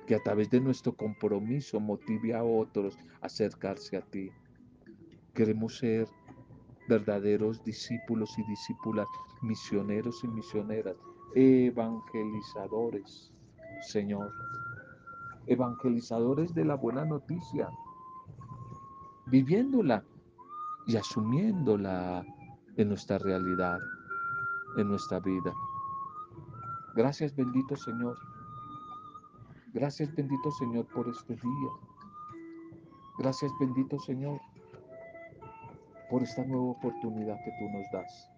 que 0.06 0.16
a 0.16 0.24
través 0.24 0.50
de 0.50 0.60
nuestro 0.60 0.96
compromiso 0.96 1.80
motive 1.80 2.34
a 2.34 2.44
otros 2.44 2.98
a 3.22 3.28
acercarse 3.28 3.98
a 3.98 4.02
ti. 4.02 4.32
Queremos 5.34 5.78
ser 5.78 6.08
verdaderos 6.88 7.64
discípulos 7.64 8.38
y 8.38 8.44
discípulas, 8.44 9.08
misioneros 9.42 10.24
y 10.24 10.28
misioneras, 10.28 10.96
evangelizadores, 11.34 13.34
Señor, 13.82 14.32
evangelizadores 15.48 16.54
de 16.54 16.66
la 16.66 16.76
buena 16.76 17.06
noticia, 17.06 17.70
viviéndola 19.28 20.04
y 20.88 20.96
asumiéndola 20.96 22.26
en 22.78 22.90
nuestra 22.90 23.18
realidad, 23.18 23.80
en 24.78 24.88
nuestra 24.88 25.20
vida. 25.20 25.54
Gracias 26.96 27.36
bendito 27.36 27.76
Señor. 27.76 28.18
Gracias 29.74 30.16
bendito 30.16 30.50
Señor 30.52 30.86
por 30.88 31.10
este 31.10 31.34
día. 31.34 31.70
Gracias 33.20 33.52
bendito 33.60 34.00
Señor 34.00 34.40
por 36.10 36.24
esta 36.24 36.46
nueva 36.46 36.72
oportunidad 36.72 37.38
que 37.44 37.52
tú 37.60 37.70
nos 37.70 37.86
das 37.92 38.32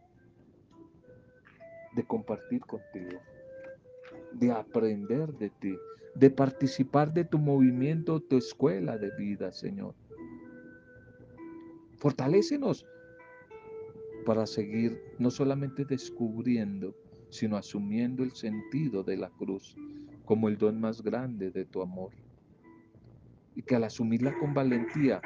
de 1.96 2.04
compartir 2.06 2.62
contigo, 2.62 3.20
de 4.34 4.52
aprender 4.52 5.34
de 5.34 5.50
ti, 5.50 5.78
de 6.16 6.30
participar 6.32 7.14
de 7.14 7.26
tu 7.26 7.38
movimiento, 7.38 8.20
tu 8.20 8.38
escuela 8.38 8.98
de 8.98 9.12
vida, 9.18 9.52
Señor. 9.52 9.94
Fortalécenos 11.98 12.86
para 14.26 14.46
seguir 14.46 15.00
no 15.20 15.30
solamente 15.30 15.86
descubriendo, 15.86 16.96
sino 17.30 17.58
asumiendo 17.58 18.24
el 18.24 18.32
sentido 18.32 19.04
de 19.04 19.18
la 19.18 19.30
cruz 19.30 19.76
como 20.26 20.50
el 20.50 20.58
don 20.58 20.80
más 20.80 21.02
grande 21.02 21.52
de 21.52 21.66
tu 21.66 21.82
amor. 21.82 22.12
Y 23.56 23.62
que 23.64 23.76
al 23.76 23.86
asumirla 23.86 24.38
con 24.40 24.54
valentía 24.54 25.22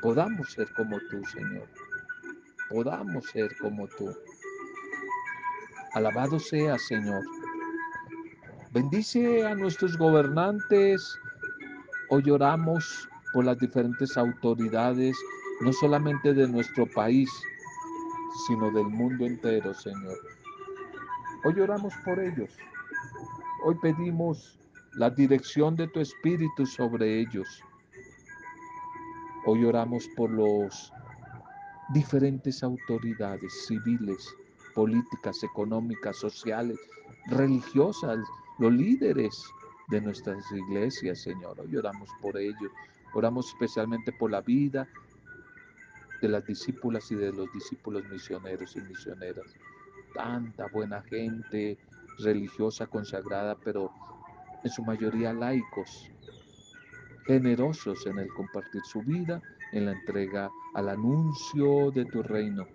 podamos 0.00 0.52
ser 0.52 0.72
como 0.74 0.98
tú, 1.10 1.24
Señor. 1.24 1.68
Podamos 2.70 3.26
ser 3.26 3.50
como 3.58 3.86
tú. 3.88 4.14
Alabado 5.92 6.38
sea, 6.38 6.78
Señor. 6.78 7.22
Bendice 8.72 9.44
a 9.44 9.56
nuestros 9.56 9.98
gobernantes. 9.98 11.18
Hoy 12.08 12.30
oramos 12.30 13.08
por 13.32 13.44
las 13.44 13.58
diferentes 13.58 14.16
autoridades, 14.16 15.16
no 15.60 15.72
solamente 15.72 16.32
de 16.32 16.46
nuestro 16.46 16.86
país, 16.86 17.28
sino 18.46 18.70
del 18.70 18.86
mundo 18.86 19.26
entero, 19.26 19.74
Señor. 19.74 20.18
Hoy 21.44 21.60
oramos 21.60 21.94
por 22.04 22.18
ellos. 22.18 22.50
Hoy 23.64 23.76
pedimos 23.80 24.58
la 24.94 25.10
dirección 25.10 25.76
de 25.76 25.88
tu 25.88 26.00
Espíritu 26.00 26.66
sobre 26.66 27.20
ellos. 27.20 27.62
Hoy 29.46 29.64
oramos 29.64 30.08
por 30.16 30.30
los 30.30 30.92
diferentes 31.92 32.62
autoridades 32.62 33.66
civiles, 33.66 34.34
políticas, 34.74 35.42
económicas, 35.42 36.16
sociales, 36.16 36.78
religiosas, 37.26 38.18
los 38.58 38.72
líderes 38.72 39.42
de 39.88 40.00
nuestras 40.00 40.44
iglesias, 40.52 41.20
Señor. 41.20 41.58
Hoy 41.60 41.76
oramos 41.76 42.08
por 42.20 42.36
ellos. 42.36 42.70
Oramos 43.14 43.48
especialmente 43.48 44.12
por 44.12 44.30
la 44.30 44.40
vida 44.40 44.86
de 46.20 46.28
las 46.28 46.44
discípulas 46.46 47.10
y 47.10 47.14
de 47.14 47.32
los 47.32 47.52
discípulos 47.52 48.04
misioneros 48.10 48.76
y 48.76 48.80
misioneras. 48.80 49.54
Tanta 50.14 50.66
buena 50.68 51.02
gente 51.02 51.78
religiosa, 52.18 52.86
consagrada, 52.86 53.56
pero 53.64 53.90
en 54.62 54.70
su 54.70 54.82
mayoría 54.82 55.32
laicos, 55.32 56.10
generosos 57.26 58.06
en 58.06 58.18
el 58.18 58.28
compartir 58.34 58.82
su 58.84 59.00
vida, 59.02 59.40
en 59.72 59.86
la 59.86 59.92
entrega 59.92 60.50
al 60.74 60.88
anuncio 60.88 61.90
de 61.92 62.04
tu 62.06 62.22
reino. 62.22 62.66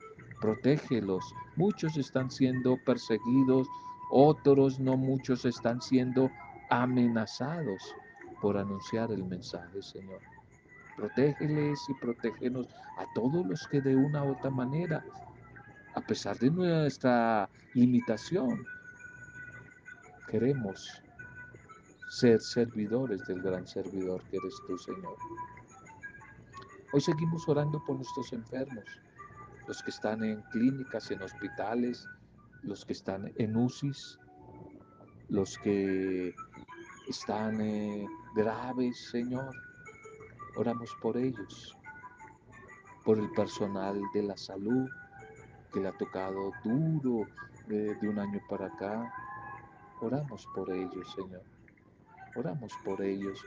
Protégelos. 0.42 1.24
Muchos 1.56 1.98
están 1.98 2.30
siendo 2.30 2.78
perseguidos, 2.86 3.68
otros 4.12 4.80
no 4.80 4.98
muchos 4.98 5.46
están 5.46 5.82
siendo 5.82 6.30
amenazados 6.70 7.96
por 8.42 8.58
anunciar 8.58 9.12
el 9.12 9.24
mensaje, 9.24 9.82
Señor. 9.82 10.22
Protégeles 10.96 11.80
y 11.90 11.94
protégenos 11.96 12.68
a 12.98 13.06
todos 13.14 13.46
los 13.46 13.68
que 13.68 13.82
de 13.82 13.96
una 13.96 14.24
u 14.24 14.32
otra 14.32 14.50
manera, 14.50 15.04
a 15.96 16.02
pesar 16.02 16.38
de 16.38 16.50
nuestra 16.50 17.50
limitación, 17.74 18.66
queremos 20.30 21.02
ser 22.10 22.40
servidores 22.40 23.26
del 23.28 23.42
gran 23.42 23.68
servidor 23.68 24.24
que 24.30 24.38
eres 24.38 24.56
tú, 24.68 24.78
Señor. 24.78 25.18
Hoy 26.94 27.02
seguimos 27.02 27.48
orando 27.50 27.84
por 27.86 27.98
nuestros 27.98 28.32
enfermos, 28.32 28.86
los 29.68 29.84
que 29.84 29.92
están 29.92 30.24
en 30.24 30.42
clínicas, 30.44 31.12
en 31.12 31.22
hospitales, 31.22 32.08
los 32.64 32.86
que 32.86 32.94
están 32.94 33.34
en 33.36 33.56
UCIs, 33.56 34.18
los 35.30 35.58
que 35.58 36.34
están 37.10 37.60
eh, 37.62 38.08
graves, 38.36 39.10
Señor. 39.12 39.54
Oramos 40.58 40.96
por 41.02 41.18
ellos, 41.18 41.76
por 43.04 43.20
el 43.20 43.30
personal 43.32 44.02
de 44.13 44.24
la 44.24 44.38
salud 44.38 44.89
que 45.74 45.82
le 45.82 45.89
ha 45.89 45.98
tocado 45.98 46.54
duro 46.63 47.28
de, 47.68 47.98
un 48.08 48.20
año 48.20 48.39
para 48.50 48.68
acá. 48.68 49.13
Oramos 50.00 50.48
por 50.56 50.72
ellos, 50.72 51.13
Señor. 51.13 51.44
Oramos 52.38 52.72
por 52.86 53.02
ellos, 53.02 53.44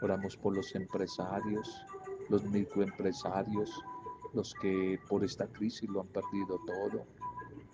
oramos 0.00 0.34
por 0.38 0.56
los 0.56 0.74
empresarios, 0.74 1.84
los 2.30 2.42
microempresarios, 2.44 3.70
los 4.32 4.54
que 4.54 4.98
por 5.10 5.24
esta 5.24 5.46
crisis 5.48 5.88
lo 5.90 6.00
han 6.00 6.08
perdido 6.08 6.58
todo. 6.66 7.04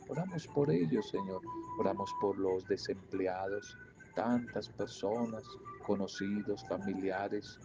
Oramos 0.08 0.48
por 0.48 0.70
ellos, 0.72 1.08
Señor. 1.08 1.40
Oramos 1.78 2.12
por 2.20 2.36
los 2.36 2.66
desempleados, 2.66 3.78
tantas 4.16 4.68
personas, 4.70 5.44
conocidos, 5.86 6.66
familiares, 6.68 7.60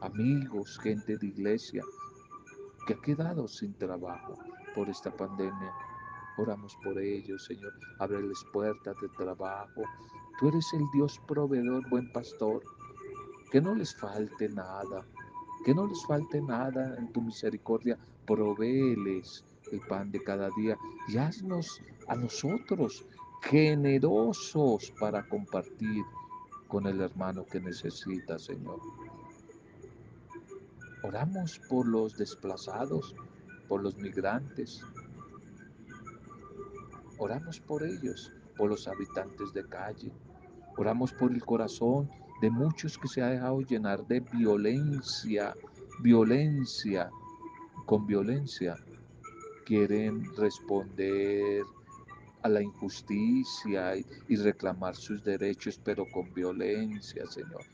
amigos, 0.00 0.78
gente 0.78 1.16
de 1.16 1.26
iglesia 1.26 1.82
que 2.86 2.94
ha 2.94 3.00
quedado 3.00 3.48
sin 3.48 3.74
trabajo 3.74 4.38
por 4.74 4.88
esta 4.88 5.10
pandemia. 5.10 5.72
Oramos 6.38 6.76
por 6.84 6.98
ellos, 6.98 7.44
Señor. 7.44 7.72
Ábreles 7.98 8.44
puertas 8.52 8.94
de 9.00 9.08
trabajo. 9.08 9.82
Tú 10.38 10.48
eres 10.48 10.72
el 10.74 10.84
Dios 10.92 11.20
proveedor, 11.26 11.88
buen 11.88 12.12
pastor. 12.12 12.62
Que 13.50 13.60
no 13.60 13.74
les 13.74 13.96
falte 13.96 14.48
nada. 14.50 15.04
Que 15.64 15.74
no 15.74 15.86
les 15.86 16.04
falte 16.06 16.40
nada 16.40 16.96
en 16.98 17.10
tu 17.12 17.22
misericordia. 17.22 17.98
Provéeles 18.26 19.44
el 19.72 19.80
pan 19.80 20.10
de 20.12 20.22
cada 20.22 20.50
día 20.56 20.78
y 21.08 21.16
haznos 21.16 21.80
a 22.06 22.14
nosotros 22.14 23.04
generosos 23.42 24.92
para 25.00 25.26
compartir 25.28 26.04
con 26.68 26.86
el 26.86 27.00
hermano 27.00 27.44
que 27.46 27.60
necesita, 27.60 28.38
Señor. 28.38 28.80
Oramos 31.06 31.60
por 31.68 31.86
los 31.86 32.16
desplazados, 32.16 33.14
por 33.68 33.82
los 33.82 33.96
migrantes, 33.96 34.82
Oramos 37.18 37.60
por 37.60 37.82
ellos, 37.82 38.30
por 38.56 38.68
los 38.68 38.86
habitantes 38.86 39.52
de 39.54 39.64
calle. 39.66 40.12
Oramos 40.76 41.12
por 41.14 41.32
el 41.32 41.42
corazón 41.42 42.10
de 42.42 42.50
muchos 42.50 42.98
que 42.98 43.08
se 43.08 43.22
ha 43.22 43.28
dejado 43.28 43.62
llenar 43.62 44.06
de 44.06 44.20
violencia, 44.20 45.54
violencia, 46.00 47.08
con 47.86 48.06
violencia. 48.06 48.76
Quieren 49.64 50.24
responder 50.36 51.64
a 52.42 52.48
la 52.50 52.60
injusticia 52.60 53.96
y, 53.96 54.36
reclamar 54.36 54.94
sus 54.94 55.24
derechos, 55.24 55.80
pero 55.82 56.04
con 56.12 56.32
violencia, 56.34 57.26
Señor. 57.26 57.64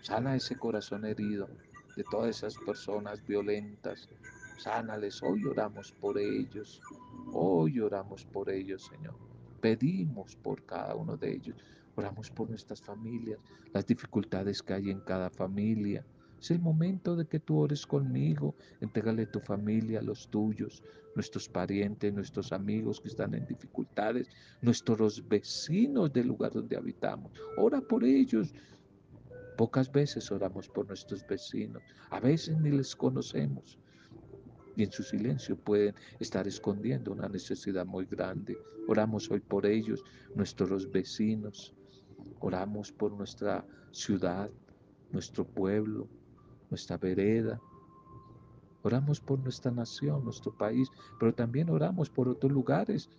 Sana 0.00 0.36
ese 0.36 0.56
corazón 0.56 1.04
herido 1.04 1.50
de 1.98 2.04
todas 2.04 2.36
esas 2.36 2.56
personas 2.64 3.26
violentas. 3.26 4.08
Sánales. 4.56 5.20
Hoy 5.20 5.44
oramos 5.44 5.90
por 5.90 6.16
ellos. 6.16 6.80
Hoy 7.32 7.80
oramos 7.80 8.24
por 8.24 8.48
ellos, 8.50 8.86
Señor. 8.86 9.16
Pedimos 9.60 10.36
por 10.36 10.64
cada 10.64 10.94
uno 10.94 11.16
de 11.16 11.34
ellos. 11.34 11.56
Oramos 11.96 12.30
por 12.30 12.48
nuestras 12.48 12.80
familias, 12.80 13.40
las 13.74 13.84
dificultades 13.84 14.62
que 14.62 14.74
hay 14.74 14.90
en 14.90 15.00
cada 15.00 15.28
familia. 15.28 16.06
Es 16.40 16.52
el 16.52 16.60
momento 16.60 17.16
de 17.16 17.26
que 17.26 17.40
tú 17.40 17.58
ores 17.58 17.84
conmigo. 17.84 18.54
Entrégale 18.80 19.26
tu 19.26 19.40
familia, 19.40 20.00
los 20.00 20.28
tuyos, 20.28 20.84
nuestros 21.16 21.48
parientes, 21.48 22.14
nuestros 22.14 22.52
amigos 22.52 23.00
que 23.00 23.08
están 23.08 23.34
en 23.34 23.44
dificultades, 23.44 24.28
nuestros 24.62 25.28
vecinos 25.28 26.12
del 26.12 26.28
lugar 26.28 26.52
donde 26.52 26.76
habitamos. 26.76 27.32
Ora 27.56 27.80
por 27.80 28.04
ellos. 28.04 28.54
Pocas 29.58 29.90
veces 29.90 30.30
oramos 30.30 30.68
por 30.68 30.86
nuestros 30.86 31.26
vecinos, 31.26 31.82
a 32.10 32.20
veces 32.20 32.56
ni 32.60 32.70
les 32.70 32.94
conocemos 32.94 33.76
y 34.76 34.84
en 34.84 34.92
su 34.92 35.02
silencio 35.02 35.56
pueden 35.56 35.96
estar 36.20 36.46
escondiendo 36.46 37.10
una 37.10 37.28
necesidad 37.28 37.84
muy 37.84 38.06
grande. 38.06 38.56
Oramos 38.86 39.28
hoy 39.32 39.40
por 39.40 39.66
ellos, 39.66 40.04
nuestros 40.36 40.88
vecinos, 40.92 41.74
oramos 42.38 42.92
por 42.92 43.10
nuestra 43.10 43.66
ciudad, 43.90 44.48
nuestro 45.10 45.44
pueblo, 45.44 46.06
nuestra 46.70 46.96
vereda. 46.96 47.60
Oramos 48.84 49.18
por 49.18 49.40
nuestra 49.40 49.72
nación, 49.72 50.22
nuestro 50.22 50.56
país, 50.56 50.88
pero 51.18 51.34
también 51.34 51.68
oramos 51.68 52.08
por 52.08 52.28
otros 52.28 52.52
lugares 52.52 53.10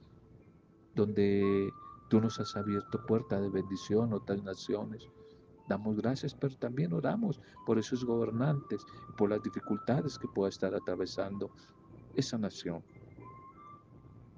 donde 0.95 1.69
tú 2.09 2.21
nos 2.21 2.39
has 2.39 2.55
abierto 2.55 3.05
puerta 3.05 3.41
de 3.41 3.49
bendición, 3.49 4.13
otras 4.13 4.41
naciones. 4.41 5.09
Damos 5.69 5.97
gracias, 5.97 6.33
pero 6.33 6.55
también 6.57 6.93
oramos 6.93 7.39
por 7.63 7.77
esos 7.77 8.03
gobernantes, 8.03 8.83
por 9.15 9.29
las 9.29 9.43
dificultades 9.43 10.17
que 10.17 10.27
pueda 10.27 10.49
estar 10.49 10.73
atravesando 10.73 11.51
esa 12.15 12.39
nación. 12.39 12.83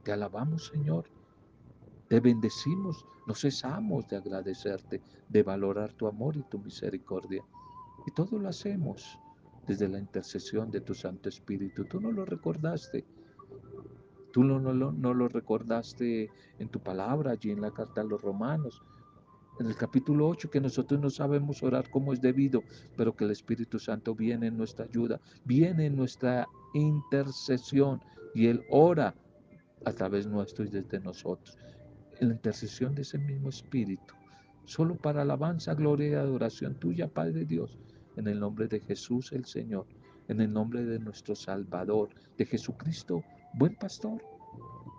Te 0.04 0.12
alabamos, 0.12 0.68
Señor. 0.68 1.06
Te 2.10 2.20
bendecimos. 2.20 3.06
No 3.28 3.34
cesamos 3.34 4.10
de 4.10 4.18
agradecerte, 4.18 5.02
de 5.30 5.44
valorar 5.44 5.94
tu 5.94 6.06
amor 6.06 6.36
y 6.36 6.44
tu 6.44 6.60
misericordia. 6.60 7.46
Y 8.06 8.12
todo 8.12 8.38
lo 8.38 8.50
hacemos 8.50 9.18
desde 9.66 9.88
la 9.88 10.00
intercesión 10.00 10.70
de 10.70 10.82
tu 10.82 10.94
Santo 10.94 11.30
Espíritu. 11.30 11.86
Tú 11.86 12.02
no 12.02 12.12
lo 12.12 12.26
recordaste. 12.26 13.06
Tú 14.34 14.44
no, 14.44 14.60
no, 14.60 14.74
no, 14.74 15.14
lo 15.14 15.28
recordaste 15.30 16.30
en 16.60 16.68
tu 16.68 16.82
palabra, 16.82 17.32
allí 17.32 17.52
en 17.52 17.62
la 17.62 17.72
carta 17.72 18.02
a 18.02 18.04
los 18.04 18.22
romanos 18.22 18.82
en 19.60 19.68
el 19.68 19.76
capítulo 19.76 20.28
8 20.28 20.50
que 20.50 20.62
nosotros 20.62 21.00
no 21.00 21.10
sabemos 21.10 21.62
orar 21.62 21.90
como 21.90 22.14
es 22.14 22.22
debido, 22.22 22.64
pero 22.96 23.16
que 23.16 23.26
el 23.26 23.32
Espíritu 23.32 23.80
Santo 23.80 24.16
viene 24.16 24.48
en 24.48 24.58
nuestra 24.58 24.86
ayuda, 24.86 25.20
viene 25.46 25.88
en 25.88 25.96
nuestra 25.96 26.48
intercesión 26.74 28.02
y 28.34 28.48
Él 28.48 28.64
ora 28.70 29.14
a 29.86 29.92
través 29.92 30.26
nuestro 30.26 30.66
y 30.66 30.70
desde 30.70 31.00
nosotros. 31.00 31.58
En 32.20 32.30
la 32.30 32.36
intercesión 32.36 32.96
de 32.96 33.02
ese 33.02 33.18
mismo 33.18 33.50
Espíritu, 33.50 34.14
solo 34.66 34.96
para 34.96 35.24
alabanza, 35.24 35.74
gloria 35.74 36.10
y 36.10 36.14
adoración 36.14 36.76
tuya, 36.76 37.08
Padre 37.08 37.46
Dios, 37.46 37.78
en 38.16 38.28
el 38.28 38.40
nombre 38.40 38.68
de 38.68 38.80
Jesús 38.80 39.32
el 39.32 39.46
Señor, 39.46 39.86
en 40.28 40.40
el 40.42 40.52
nombre 40.52 40.86
de 40.86 41.00
nuestro 41.00 41.36
Salvador, 41.36 42.10
de 42.38 42.46
Jesucristo, 42.46 43.24
buen 43.54 43.76
pastor, 43.76 44.22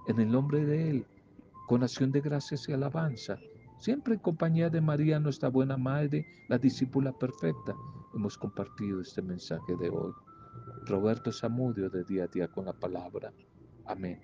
en 0.08 0.20
el 0.20 0.30
nombre 0.30 0.64
de 0.64 0.90
Él, 0.90 1.06
con 1.68 1.82
acción 1.82 2.12
de 2.12 2.20
gracias 2.20 2.68
y 2.68 2.72
alabanza 2.72 3.38
Siempre 3.82 4.14
en 4.14 4.20
compañía 4.20 4.70
de 4.70 4.80
María, 4.80 5.18
nuestra 5.18 5.48
buena 5.48 5.76
madre, 5.76 6.24
la 6.48 6.56
discípula 6.56 7.10
perfecta, 7.10 7.74
hemos 8.14 8.38
compartido 8.38 9.00
este 9.00 9.20
mensaje 9.22 9.74
de 9.74 9.90
hoy. 9.90 10.12
Roberto 10.86 11.32
Zamudio 11.32 11.90
de 11.90 12.04
día 12.04 12.22
a 12.22 12.26
día 12.28 12.46
con 12.46 12.66
la 12.66 12.72
palabra. 12.72 13.32
Amén. 13.84 14.20